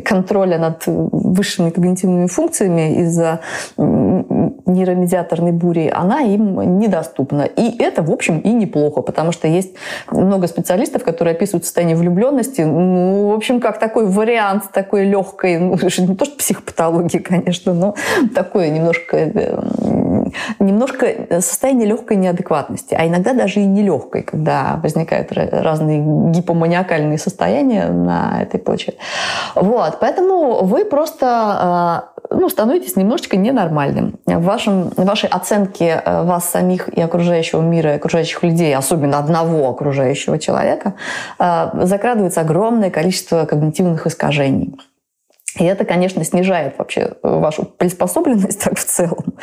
контроля 0.00 0.58
над 0.58 0.82
высшими 0.86 1.70
когнитивными 1.70 2.26
функциями 2.26 3.00
из-за 3.02 3.40
нейромедиаторной 3.76 5.52
бури, 5.52 5.90
она 5.94 6.20
им 6.20 6.78
недоступна. 6.78 7.42
И 7.42 7.82
это, 7.82 8.02
в 8.02 8.10
общем, 8.10 8.38
и 8.38 8.52
неплохо, 8.52 9.02
потому 9.02 9.32
что 9.32 9.48
есть 9.48 9.74
много 10.10 10.46
специалистов, 10.46 11.04
которые 11.04 11.34
описывают 11.34 11.64
состояние 11.64 11.96
влюбленности, 11.96 12.62
ну, 12.62 13.28
в 13.30 13.34
общем, 13.34 13.60
как 13.60 13.78
такой 13.78 14.06
вариант 14.06 14.64
такой 14.72 15.04
легкой, 15.04 15.58
ну, 15.58 15.76
не 15.98 16.16
то 16.16 16.24
что 16.24 16.36
психопатологии, 16.36 17.18
конечно, 17.18 17.74
но 17.74 17.94
такое 18.34 18.70
немножко 18.70 19.16
э, 19.16 20.23
немножко 20.58 21.40
состояние 21.40 21.86
легкой 21.86 22.16
неадекватности, 22.16 22.94
а 22.94 23.06
иногда 23.06 23.32
даже 23.32 23.60
и 23.60 23.66
нелегкой, 23.66 24.22
когда 24.22 24.80
возникают 24.82 25.32
разные 25.32 26.00
гипоманиакальные 26.30 27.18
состояния 27.18 27.88
на 27.88 28.42
этой 28.42 28.60
почве. 28.60 28.94
Вот, 29.54 29.98
поэтому 30.00 30.64
вы 30.64 30.84
просто 30.84 31.26
а, 31.26 32.04
ну, 32.30 32.48
становитесь 32.48 32.96
немножечко 32.96 33.36
ненормальным. 33.36 34.18
В, 34.26 34.42
вашем, 34.42 34.90
вашей 34.96 35.28
оценке 35.28 36.02
э, 36.04 36.22
вас 36.22 36.48
самих 36.50 36.88
и 36.88 37.00
окружающего 37.00 37.60
мира, 37.60 37.92
и 37.92 37.96
окружающих 37.96 38.42
людей, 38.42 38.74
особенно 38.74 39.18
одного 39.18 39.68
окружающего 39.68 40.38
человека, 40.38 40.94
э, 41.38 41.70
закрадывается 41.82 42.40
огромное 42.40 42.90
количество 42.90 43.44
когнитивных 43.44 44.06
искажений. 44.06 44.74
И 45.58 45.64
это, 45.64 45.84
конечно, 45.84 46.24
снижает 46.24 46.78
вообще 46.78 47.00
э, 47.00 47.38
вашу 47.38 47.64
приспособленность 47.64 48.60
так 48.64 48.78
в 48.78 48.84
целом. 48.84 49.34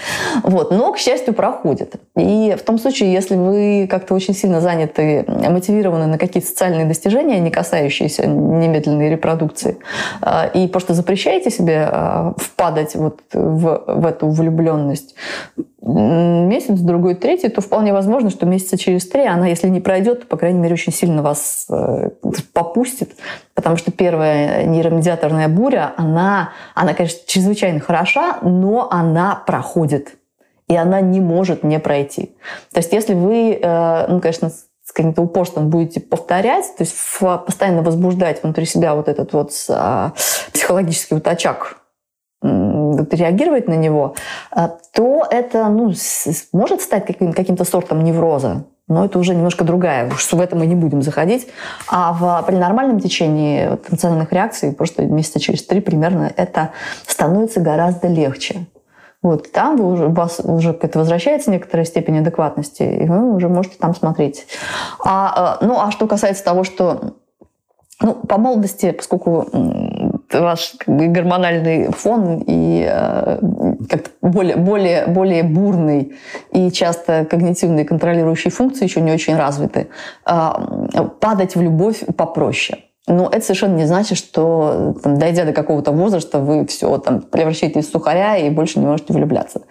Вот. 0.43 0.71
Но, 0.71 0.91
к 0.91 0.97
счастью, 0.97 1.34
проходит. 1.34 1.95
И 2.17 2.56
в 2.60 2.63
том 2.63 2.78
случае, 2.78 3.13
если 3.13 3.36
вы 3.36 3.88
как-то 3.89 4.13
очень 4.13 4.34
сильно 4.34 4.60
заняты, 4.60 5.26
мотивированы 5.28 6.08
на 6.08 6.17
какие-то 6.17 6.50
социальные 6.50 6.86
достижения, 6.86 7.39
не 7.39 7.50
касающиеся 7.50 8.28
немедленной 8.28 9.10
репродукции, 9.10 9.78
э, 10.21 10.52
и 10.54 10.67
просто 10.67 10.93
запрещаете 10.93 11.50
себе 11.50 11.89
э, 11.89 12.34
впадать 12.38 12.95
вот 12.95 13.21
в, 13.34 13.84
в 13.88 14.06
эту 14.06 14.30
влюбленность, 14.30 15.15
месяц, 15.82 16.80
другой, 16.80 17.15
третий, 17.15 17.50
то 17.50 17.62
вполне 17.62 17.91
возможно, 17.91 18.30
что 18.30 18.46
месяца 18.46 18.78
через 18.78 19.08
три 19.08 19.26
она, 19.26 19.48
если 19.48 19.67
не 19.67 19.82
пройдет, 19.82 20.22
то, 20.22 20.28
по 20.28 20.38
крайней 20.38 20.60
мере, 20.60 20.74
очень 20.74 20.94
сильно 20.94 21.24
вас 21.24 21.67
попустит, 22.54 23.15
потому 23.56 23.78
что 23.78 23.91
первая 23.91 24.65
нейромедиаторная 24.65 25.48
буря, 25.48 25.94
она, 25.98 26.52
она, 26.76 26.94
конечно, 26.94 27.20
чрезвычайно 27.26 27.80
хороша, 27.80 28.38
но 28.41 28.89
она 28.91 29.41
проходит. 29.48 30.17
И 30.67 30.76
она 30.76 31.02
не 31.02 31.20
может 31.20 31.63
не 31.63 31.80
пройти. 31.80 32.36
То 32.72 32.78
есть 32.78 32.94
если 32.94 33.13
вы, 33.13 33.60
э, 33.62 34.06
ну, 34.08 34.22
конечно, 34.22 34.50
с 34.50 34.94
каким-то 34.94 35.22
упорством 35.22 35.70
будете 35.70 36.00
повторять, 36.00 36.65
то 36.78 36.84
есть 36.84 36.96
постоянно 37.20 37.82
возбуждать 37.82 38.44
внутри 38.44 38.65
себя 38.65 38.94
вот 38.96 39.08
этот 39.08 39.34
вот 39.34 39.52
а, 39.70 40.13
психологический 40.54 41.15
вот 41.15 41.28
очаг 41.28 41.81
реагировать 42.41 43.67
на 43.67 43.75
него, 43.75 44.15
э, 44.56 44.69
то 44.93 45.25
это 45.30 45.67
ну, 45.69 45.93
может 46.54 46.82
стать 46.82 47.06
каким-то 47.06 47.63
сортом 47.63 48.04
невроза 48.04 48.65
но 48.91 49.06
это 49.06 49.19
уже 49.19 49.34
немножко 49.34 49.63
другая. 49.63 50.08
Уж 50.08 50.34
в 50.34 50.39
это 50.41 50.58
мы 50.58 50.65
не 50.65 50.75
будем 50.75 51.01
заходить. 51.01 51.47
А 51.88 52.12
в, 52.12 52.45
при 52.45 52.56
нормальном 52.56 52.99
течении 52.99 53.80
эмоциональных 53.89 54.34
реакций, 54.34 54.73
просто 54.73 55.06
месяца 55.06 55.39
через 55.39 55.65
три 55.65 55.80
примерно, 55.80 56.30
это 56.36 56.71
становится 57.08 57.62
гораздо 57.62 58.10
легче. 58.10 58.65
Вот 59.21 59.51
там 59.51 59.77
вы 59.77 59.93
уже, 59.93 60.08
у 60.08 60.12
вас 60.12 60.41
уже 60.43 60.71
это 60.71 60.99
возвращается 60.99 61.51
некоторая 61.51 61.86
степень 61.86 62.19
адекватности, 62.19 62.84
и 62.84 63.06
вы 63.06 63.34
уже 63.34 63.47
можете 63.47 63.77
там 63.77 63.95
смотреть. 63.95 64.45
А, 65.06 65.60
э, 65.62 65.65
ну, 65.65 65.80
а 65.80 65.91
что 65.91 66.06
касается 66.08 66.43
того, 66.43 66.65
что 66.65 67.13
ну, 68.01 68.15
по 68.15 68.38
молодости, 68.38 68.91
поскольку 68.91 69.47
ваш 70.34 70.74
как 70.78 70.96
бы, 70.96 71.08
гормональный 71.08 71.91
фон 71.91 72.44
и 72.46 72.86
э, 72.89 73.39
как 73.89 74.12
более, 74.22 74.56
более, 74.56 75.08
более 75.08 75.44
бурный 75.44 76.13
и 76.52 76.72
часто 76.72 77.26
когнитивные 77.26 77.86
контролирующие 77.86 78.52
функции 78.52 78.86
еще 78.86 79.02
не 79.02 79.12
очень 79.12 79.36
развиты, 79.36 79.88
э, 80.26 80.50
падать 81.20 81.56
в 81.56 81.62
любовь 81.62 82.04
попроще. 82.15 82.80
Но 83.08 83.28
это 83.32 83.44
совершенно 83.44 83.76
не 83.76 83.86
значит, 83.86 84.17
что 84.17 84.96
там, 85.04 85.17
дойдя 85.17 85.44
до 85.44 85.54
какого-то 85.54 85.91
возраста, 85.91 86.39
вы 86.39 86.67
все 86.67 86.98
там 87.00 87.22
превращаетесь 87.22 87.88
в 87.88 87.91
сухаря 87.91 88.38
и 88.38 88.50
больше 88.50 88.80
не 88.80 88.86
можете 88.86 89.13
влюбляться. 89.13 89.63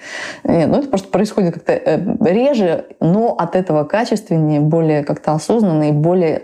Нет, 0.42 0.68
ну, 0.68 0.78
это 0.78 0.88
просто 0.88 1.08
происходит 1.08 1.54
как-то 1.54 1.72
э, 1.72 2.04
реже, 2.20 2.86
но 2.98 3.34
от 3.38 3.54
этого 3.54 3.84
качественнее, 3.84 4.60
более 4.60 5.04
как-то 5.04 5.32
осознанно 5.32 5.90
и 5.90 5.92
более, 5.92 6.42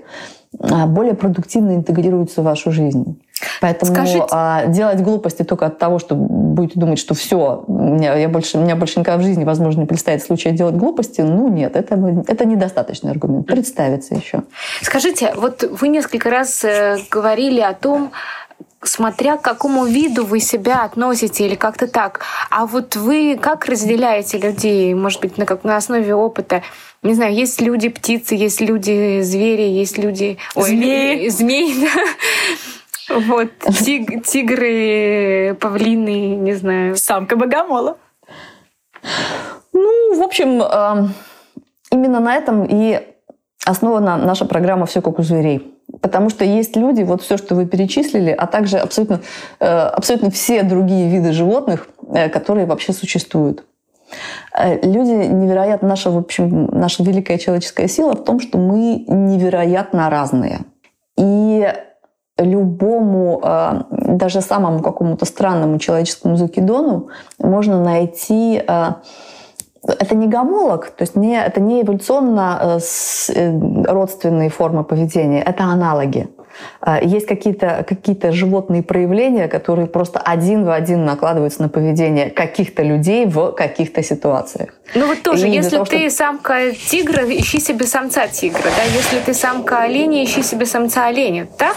а, 0.60 0.86
более 0.86 1.14
продуктивно 1.14 1.74
интегрируется 1.74 2.40
в 2.40 2.44
вашу 2.44 2.70
жизнь. 2.70 3.20
Поэтому 3.60 3.92
Скажите... 3.92 4.24
а, 4.30 4.66
делать 4.66 5.00
глупости 5.00 5.42
только 5.42 5.66
от 5.66 5.78
того, 5.78 5.98
что 5.98 6.14
будете 6.14 6.78
думать, 6.80 6.98
что 6.98 7.14
все, 7.14 7.64
меня, 7.68 8.14
я 8.14 8.28
больше, 8.28 8.56
меня 8.58 8.76
больше 8.76 9.00
никогда 9.00 9.18
в 9.18 9.22
жизни, 9.22 9.44
возможно, 9.44 9.80
не 9.80 9.86
представит 9.86 10.22
случая 10.22 10.52
делать 10.52 10.76
глупости, 10.76 11.20
ну 11.20 11.48
нет, 11.48 11.76
это, 11.76 11.96
это 12.26 12.44
недостаточный 12.46 13.10
аргумент. 13.10 13.46
Представиться 13.46 14.14
еще. 14.14 14.42
Скажите, 14.82 15.34
вот 15.36 15.62
вы 15.62 15.88
несколько 15.88 16.30
раз 16.30 16.64
э, 16.64 16.98
говорили 17.10 17.60
о 17.60 17.74
том, 17.74 18.10
смотря 18.82 19.36
к 19.36 19.42
какому 19.42 19.84
виду 19.84 20.24
вы 20.24 20.40
себя 20.40 20.84
относите 20.84 21.46
или 21.46 21.54
как-то 21.54 21.86
так. 21.86 22.20
А 22.50 22.66
вот 22.66 22.96
вы 22.96 23.38
как 23.40 23.66
разделяете 23.66 24.38
людей, 24.38 24.94
может 24.94 25.20
быть, 25.20 25.38
на, 25.38 25.44
как, 25.44 25.64
на 25.64 25.76
основе 25.76 26.14
опыта? 26.14 26.62
Не 27.02 27.14
знаю, 27.14 27.34
есть 27.34 27.60
люди 27.60 27.88
птицы, 27.88 28.34
есть 28.34 28.60
люди 28.60 29.20
звери, 29.22 29.62
есть 29.62 29.98
люди... 29.98 30.38
Змеи. 30.54 31.24
Ой, 31.24 31.28
змеи, 31.28 31.74
да. 31.80 32.02
Вот, 33.08 33.50
тиг, 33.58 34.24
тигры, 34.24 35.56
павлины, 35.60 36.36
не 36.36 36.54
знаю. 36.54 36.96
Самка 36.96 37.36
богомола. 37.36 37.98
Ну, 39.72 40.18
в 40.18 40.22
общем, 40.22 40.62
эм, 40.62 41.14
именно 41.90 42.20
на 42.20 42.34
этом 42.34 42.66
и 42.68 43.00
основана 43.64 44.16
наша 44.16 44.44
программа 44.44 44.86
«Все 44.86 45.02
как 45.02 45.18
у 45.18 45.22
зверей». 45.22 45.72
Потому 46.00 46.30
что 46.30 46.44
есть 46.44 46.76
люди, 46.76 47.02
вот 47.02 47.22
все, 47.22 47.36
что 47.36 47.54
вы 47.54 47.66
перечислили, 47.66 48.30
а 48.30 48.46
также 48.46 48.78
абсолютно, 48.78 49.20
э, 49.60 49.66
абсолютно 49.66 50.30
все 50.30 50.62
другие 50.62 51.08
виды 51.08 51.32
животных, 51.32 51.88
э, 52.12 52.28
которые 52.28 52.66
вообще 52.66 52.92
существуют. 52.92 53.64
Э, 54.52 54.80
люди 54.82 55.10
невероятно, 55.10 55.88
наша, 55.88 56.10
в 56.10 56.18
общем, 56.18 56.66
наша 56.72 57.04
великая 57.04 57.38
человеческая 57.38 57.88
сила 57.88 58.14
в 58.14 58.24
том, 58.24 58.40
что 58.40 58.58
мы 58.58 59.04
невероятно 59.06 60.10
разные. 60.10 60.60
И 61.16 61.72
любому, 62.38 63.40
э, 63.42 63.82
даже 63.90 64.40
самому 64.40 64.82
какому-то 64.82 65.24
странному 65.24 65.78
человеческому 65.78 66.36
закидону 66.36 67.08
можно 67.38 67.82
найти 67.82 68.62
э, 68.66 68.86
это 69.82 70.14
не 70.16 70.26
гомолог, 70.26 70.90
то 70.90 71.02
есть 71.02 71.16
не, 71.16 71.40
это 71.40 71.60
не 71.60 71.82
эволюционно 71.82 72.78
э, 73.28 73.84
родственные 73.84 74.50
формы 74.50 74.84
поведения, 74.84 75.42
это 75.42 75.64
аналоги. 75.64 76.28
Есть 77.02 77.26
какие-то 77.26 77.84
какие 77.86 78.30
животные 78.30 78.82
проявления, 78.82 79.46
которые 79.46 79.86
просто 79.86 80.18
один 80.20 80.64
в 80.64 80.70
один 80.70 81.04
накладываются 81.04 81.60
на 81.60 81.68
поведение 81.68 82.30
каких-то 82.30 82.82
людей 82.82 83.26
в 83.26 83.52
каких-то 83.52 84.02
ситуациях. 84.02 84.70
Ну 84.94 85.06
вот 85.06 85.20
тоже, 85.22 85.48
И 85.48 85.50
если 85.50 85.72
того, 85.72 85.84
ты 85.84 85.96
чтобы... 85.96 86.10
самка 86.10 86.72
тигра, 86.72 87.24
ищи 87.28 87.60
себе 87.60 87.84
самца 87.84 88.26
тигра, 88.28 88.62
да? 88.62 88.84
Если 88.84 89.20
ты 89.20 89.34
самка 89.34 89.82
оленя, 89.82 90.24
ищи 90.24 90.42
себе 90.42 90.64
самца 90.64 91.04
оленя, 91.04 91.46
так? 91.58 91.76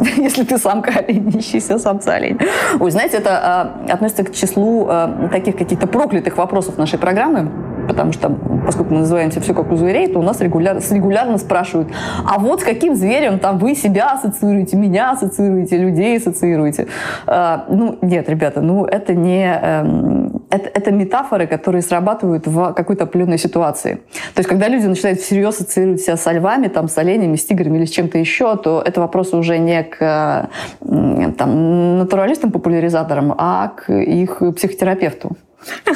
если 0.16 0.44
ты 0.44 0.58
самка 0.58 0.92
олень, 0.98 1.30
ищи 1.38 1.60
себе 1.60 1.78
самца 1.78 2.14
олень. 2.14 2.38
Ой, 2.80 2.90
знаете, 2.90 3.18
это 3.18 3.74
э, 3.86 3.92
относится 3.92 4.24
к 4.24 4.32
числу 4.32 4.86
э, 4.88 5.28
таких 5.30 5.56
каких-то 5.56 5.86
проклятых 5.86 6.36
вопросов 6.36 6.78
нашей 6.78 6.98
программы, 6.98 7.50
потому 7.86 8.12
что, 8.12 8.30
поскольку 8.66 8.94
мы 8.94 9.00
называемся 9.00 9.40
«Все 9.40 9.54
как 9.54 9.70
у 9.70 9.76
зверей», 9.76 10.08
то 10.08 10.18
у 10.18 10.22
нас 10.22 10.40
регуляр, 10.40 10.78
регулярно 10.90 11.38
спрашивают, 11.38 11.88
а 12.24 12.38
вот 12.38 12.60
с 12.60 12.64
каким 12.64 12.94
зверем 12.94 13.38
там 13.38 13.58
вы 13.58 13.74
себя 13.74 14.12
ассоциируете, 14.12 14.76
меня 14.76 15.12
ассоциируете, 15.12 15.78
людей 15.78 16.16
ассоциируете? 16.18 16.88
Э, 17.26 17.60
ну, 17.68 17.98
нет, 18.02 18.28
ребята, 18.28 18.60
ну 18.60 18.84
это 18.84 19.14
не... 19.14 19.58
Э, 19.60 20.28
это, 20.54 20.70
это 20.72 20.90
метафоры, 20.92 21.46
которые 21.46 21.82
срабатывают 21.82 22.46
в 22.46 22.72
какой-то 22.72 23.04
определенной 23.04 23.38
ситуации. 23.38 23.94
То 24.34 24.40
есть, 24.40 24.48
когда 24.48 24.68
люди 24.68 24.86
начинают 24.86 25.20
всерьез 25.20 25.54
ассоциировать 25.54 26.00
себя 26.00 26.16
со 26.16 26.32
львами, 26.32 26.68
там, 26.68 26.88
с 26.88 26.96
оленями, 26.98 27.36
с 27.36 27.44
тиграми 27.44 27.78
или 27.78 27.84
с 27.84 27.90
чем-то 27.90 28.18
еще, 28.18 28.56
то 28.56 28.82
это 28.84 29.00
вопросы 29.00 29.36
уже 29.36 29.58
не 29.58 29.82
к 29.82 30.48
там, 30.80 31.98
натуралистам-популяризаторам, 31.98 33.34
а 33.36 33.68
к 33.68 33.92
их 33.92 34.42
психотерапевту. 34.56 35.36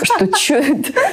Что, 0.02 0.26
что, 0.36 0.62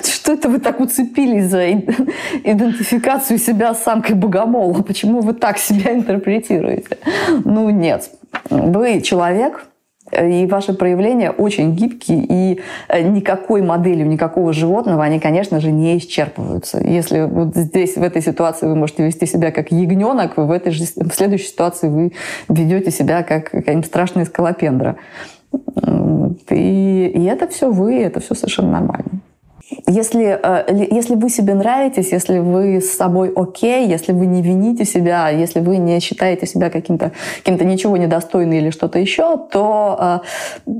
что 0.03 0.33
это 0.33 0.49
вы 0.49 0.59
так 0.59 0.79
уцепились 0.79 1.45
за 1.45 1.71
идентификацию 1.71 3.37
себя 3.37 3.73
с 3.73 3.83
самкой 3.83 4.15
богомола? 4.15 4.81
Почему 4.81 5.21
вы 5.21 5.33
так 5.33 5.57
себя 5.57 5.93
интерпретируете? 5.93 6.97
Ну, 7.43 7.69
нет. 7.69 8.09
Вы 8.49 9.01
человек, 9.01 9.65
и 10.11 10.45
ваши 10.45 10.73
проявления 10.73 11.31
очень 11.31 11.73
гибкие, 11.73 12.25
и 12.27 12.59
э, 12.89 13.01
никакой 13.01 13.61
моделью, 13.61 14.07
никакого 14.07 14.53
животного 14.53 15.03
они, 15.03 15.19
конечно 15.19 15.59
же, 15.59 15.71
не 15.71 15.97
исчерпываются. 15.97 16.79
Если 16.83 17.21
вот 17.21 17.55
здесь, 17.55 17.97
в 17.97 18.03
этой 18.03 18.21
ситуации, 18.21 18.67
вы 18.67 18.75
можете 18.75 19.03
вести 19.05 19.25
себя 19.25 19.51
как 19.51 19.71
ягненок, 19.71 20.37
в, 20.37 20.51
этой 20.51 20.71
же, 20.71 20.83
в 20.83 21.11
следующей 21.11 21.47
ситуации 21.47 21.87
вы 21.89 22.13
ведете 22.49 22.91
себя 22.91 23.23
как 23.23 23.49
какая-нибудь 23.49 23.87
страшная 23.87 24.25
скалопендра. 24.25 24.97
И, 26.49 27.11
и 27.15 27.23
это 27.25 27.47
все 27.47 27.71
вы, 27.71 28.01
это 28.01 28.19
все 28.19 28.35
совершенно 28.35 28.71
нормально. 28.71 29.21
Если, 29.87 30.39
э, 30.41 30.87
если 30.91 31.15
вы 31.15 31.29
себе 31.29 31.55
нравитесь, 31.55 32.11
если 32.11 32.39
вы 32.39 32.81
с 32.81 32.91
собой 32.95 33.31
окей, 33.35 33.87
если 33.87 34.11
вы 34.11 34.27
не 34.27 34.41
вините 34.41 34.85
себя, 34.85 35.29
если 35.29 35.59
вы 35.59 35.77
не 35.77 35.99
считаете 35.99 36.45
себя 36.45 36.69
каким-то 36.69 37.13
каким 37.43 37.67
ничего 37.67 37.97
недостойным 37.97 38.53
или 38.53 38.69
что-то 38.69 38.99
еще, 38.99 39.37
то, 39.37 40.21
э, 40.67 40.71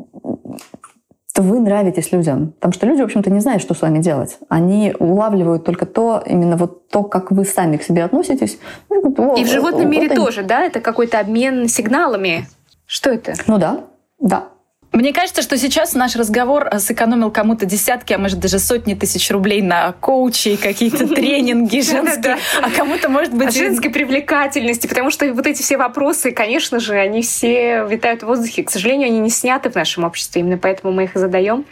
то 1.34 1.42
вы 1.42 1.60
нравитесь 1.60 2.12
людям. 2.12 2.54
Потому 2.60 2.74
что 2.74 2.86
люди, 2.86 3.02
в 3.02 3.06
общем-то, 3.06 3.32
не 3.32 3.40
знают, 3.40 3.62
что 3.62 3.74
с 3.74 3.82
вами 3.82 4.00
делать. 4.00 4.38
Они 4.50 4.94
улавливают 5.00 5.66
только 5.66 5.88
то, 5.88 6.22
именно 6.26 6.56
вот 6.56 6.88
то, 6.90 7.04
как 7.04 7.32
вы 7.32 7.44
сами 7.44 7.78
к 7.78 7.84
себе 7.84 8.04
относитесь. 8.04 8.60
И 8.90 9.44
в 9.44 9.48
животном 9.48 9.90
мире 9.90 10.08
это... 10.08 10.16
тоже, 10.16 10.44
да? 10.44 10.64
Это 10.64 10.80
какой-то 10.80 11.20
обмен 11.20 11.68
сигналами. 11.68 12.46
Что 12.86 13.10
это? 13.10 13.34
Ну 13.48 13.58
да, 13.58 13.80
да. 14.20 14.50
Мне 14.96 15.12
кажется, 15.12 15.42
что 15.42 15.58
сейчас 15.58 15.94
наш 15.94 16.16
разговор 16.16 16.70
э, 16.72 16.80
сэкономил 16.80 17.30
кому-то 17.30 17.66
десятки, 17.66 18.14
а 18.14 18.18
может 18.18 18.40
даже 18.40 18.60
сотни 18.60 18.94
тысяч 18.94 19.30
рублей 19.30 19.62
на 19.62 19.92
коучи, 19.92 20.56
какие-то 20.56 21.06
тренинги 21.16 21.82
женские, 21.82 22.38
а 22.62 22.70
кому-то, 22.70 23.10
может 23.10 23.34
быть... 23.34 23.54
Женской 23.54 23.92
привлекательности, 23.92 24.88
потому 24.88 25.12
что 25.12 25.32
вот 25.34 25.46
эти 25.48 25.62
все 25.62 25.76
вопросы, 25.76 26.32
конечно 26.32 26.80
же, 26.80 26.96
они 26.96 27.24
все 27.24 27.86
витают 27.86 28.24
в 28.24 28.28
воздухе. 28.28 28.64
К 28.64 28.72
сожалению, 28.72 29.08
они 29.10 29.20
не 29.20 29.30
сняты 29.30 29.70
в 29.70 29.76
нашем 29.76 30.06
обществе, 30.06 30.42
именно 30.42 30.58
поэтому 30.58 30.94
мы 30.94 31.04
их 31.04 31.18
и 31.18 31.20
задаем. 31.20 31.66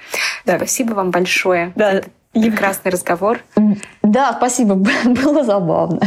Спасибо 0.44 0.94
вам 0.94 1.12
большое. 1.12 1.72
Да. 1.78 2.02
Прекрасный 2.34 2.92
разговор. 2.92 3.40
Да, 4.02 4.34
спасибо. 4.38 4.76
Было 5.06 5.46
забавно. 5.46 6.02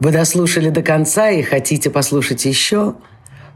Вы 0.00 0.10
дослушали 0.10 0.70
до 0.70 0.82
конца 0.82 1.30
и 1.30 1.42
хотите 1.42 1.88
послушать 1.88 2.44
еще? 2.46 2.96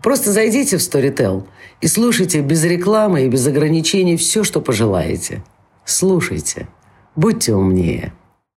Просто 0.02 0.30
зайдите 0.30 0.76
в 0.76 0.80
Storytel 0.80 1.48
и 1.80 1.86
слушайте 1.86 2.40
без 2.40 2.64
рекламы 2.64 3.24
и 3.24 3.28
без 3.28 3.46
ограничений 3.46 4.16
все, 4.16 4.44
что 4.44 4.60
пожелаете. 4.60 5.42
Слушайте. 5.84 6.68
Будьте 7.14 7.54
умнее. 7.54 8.12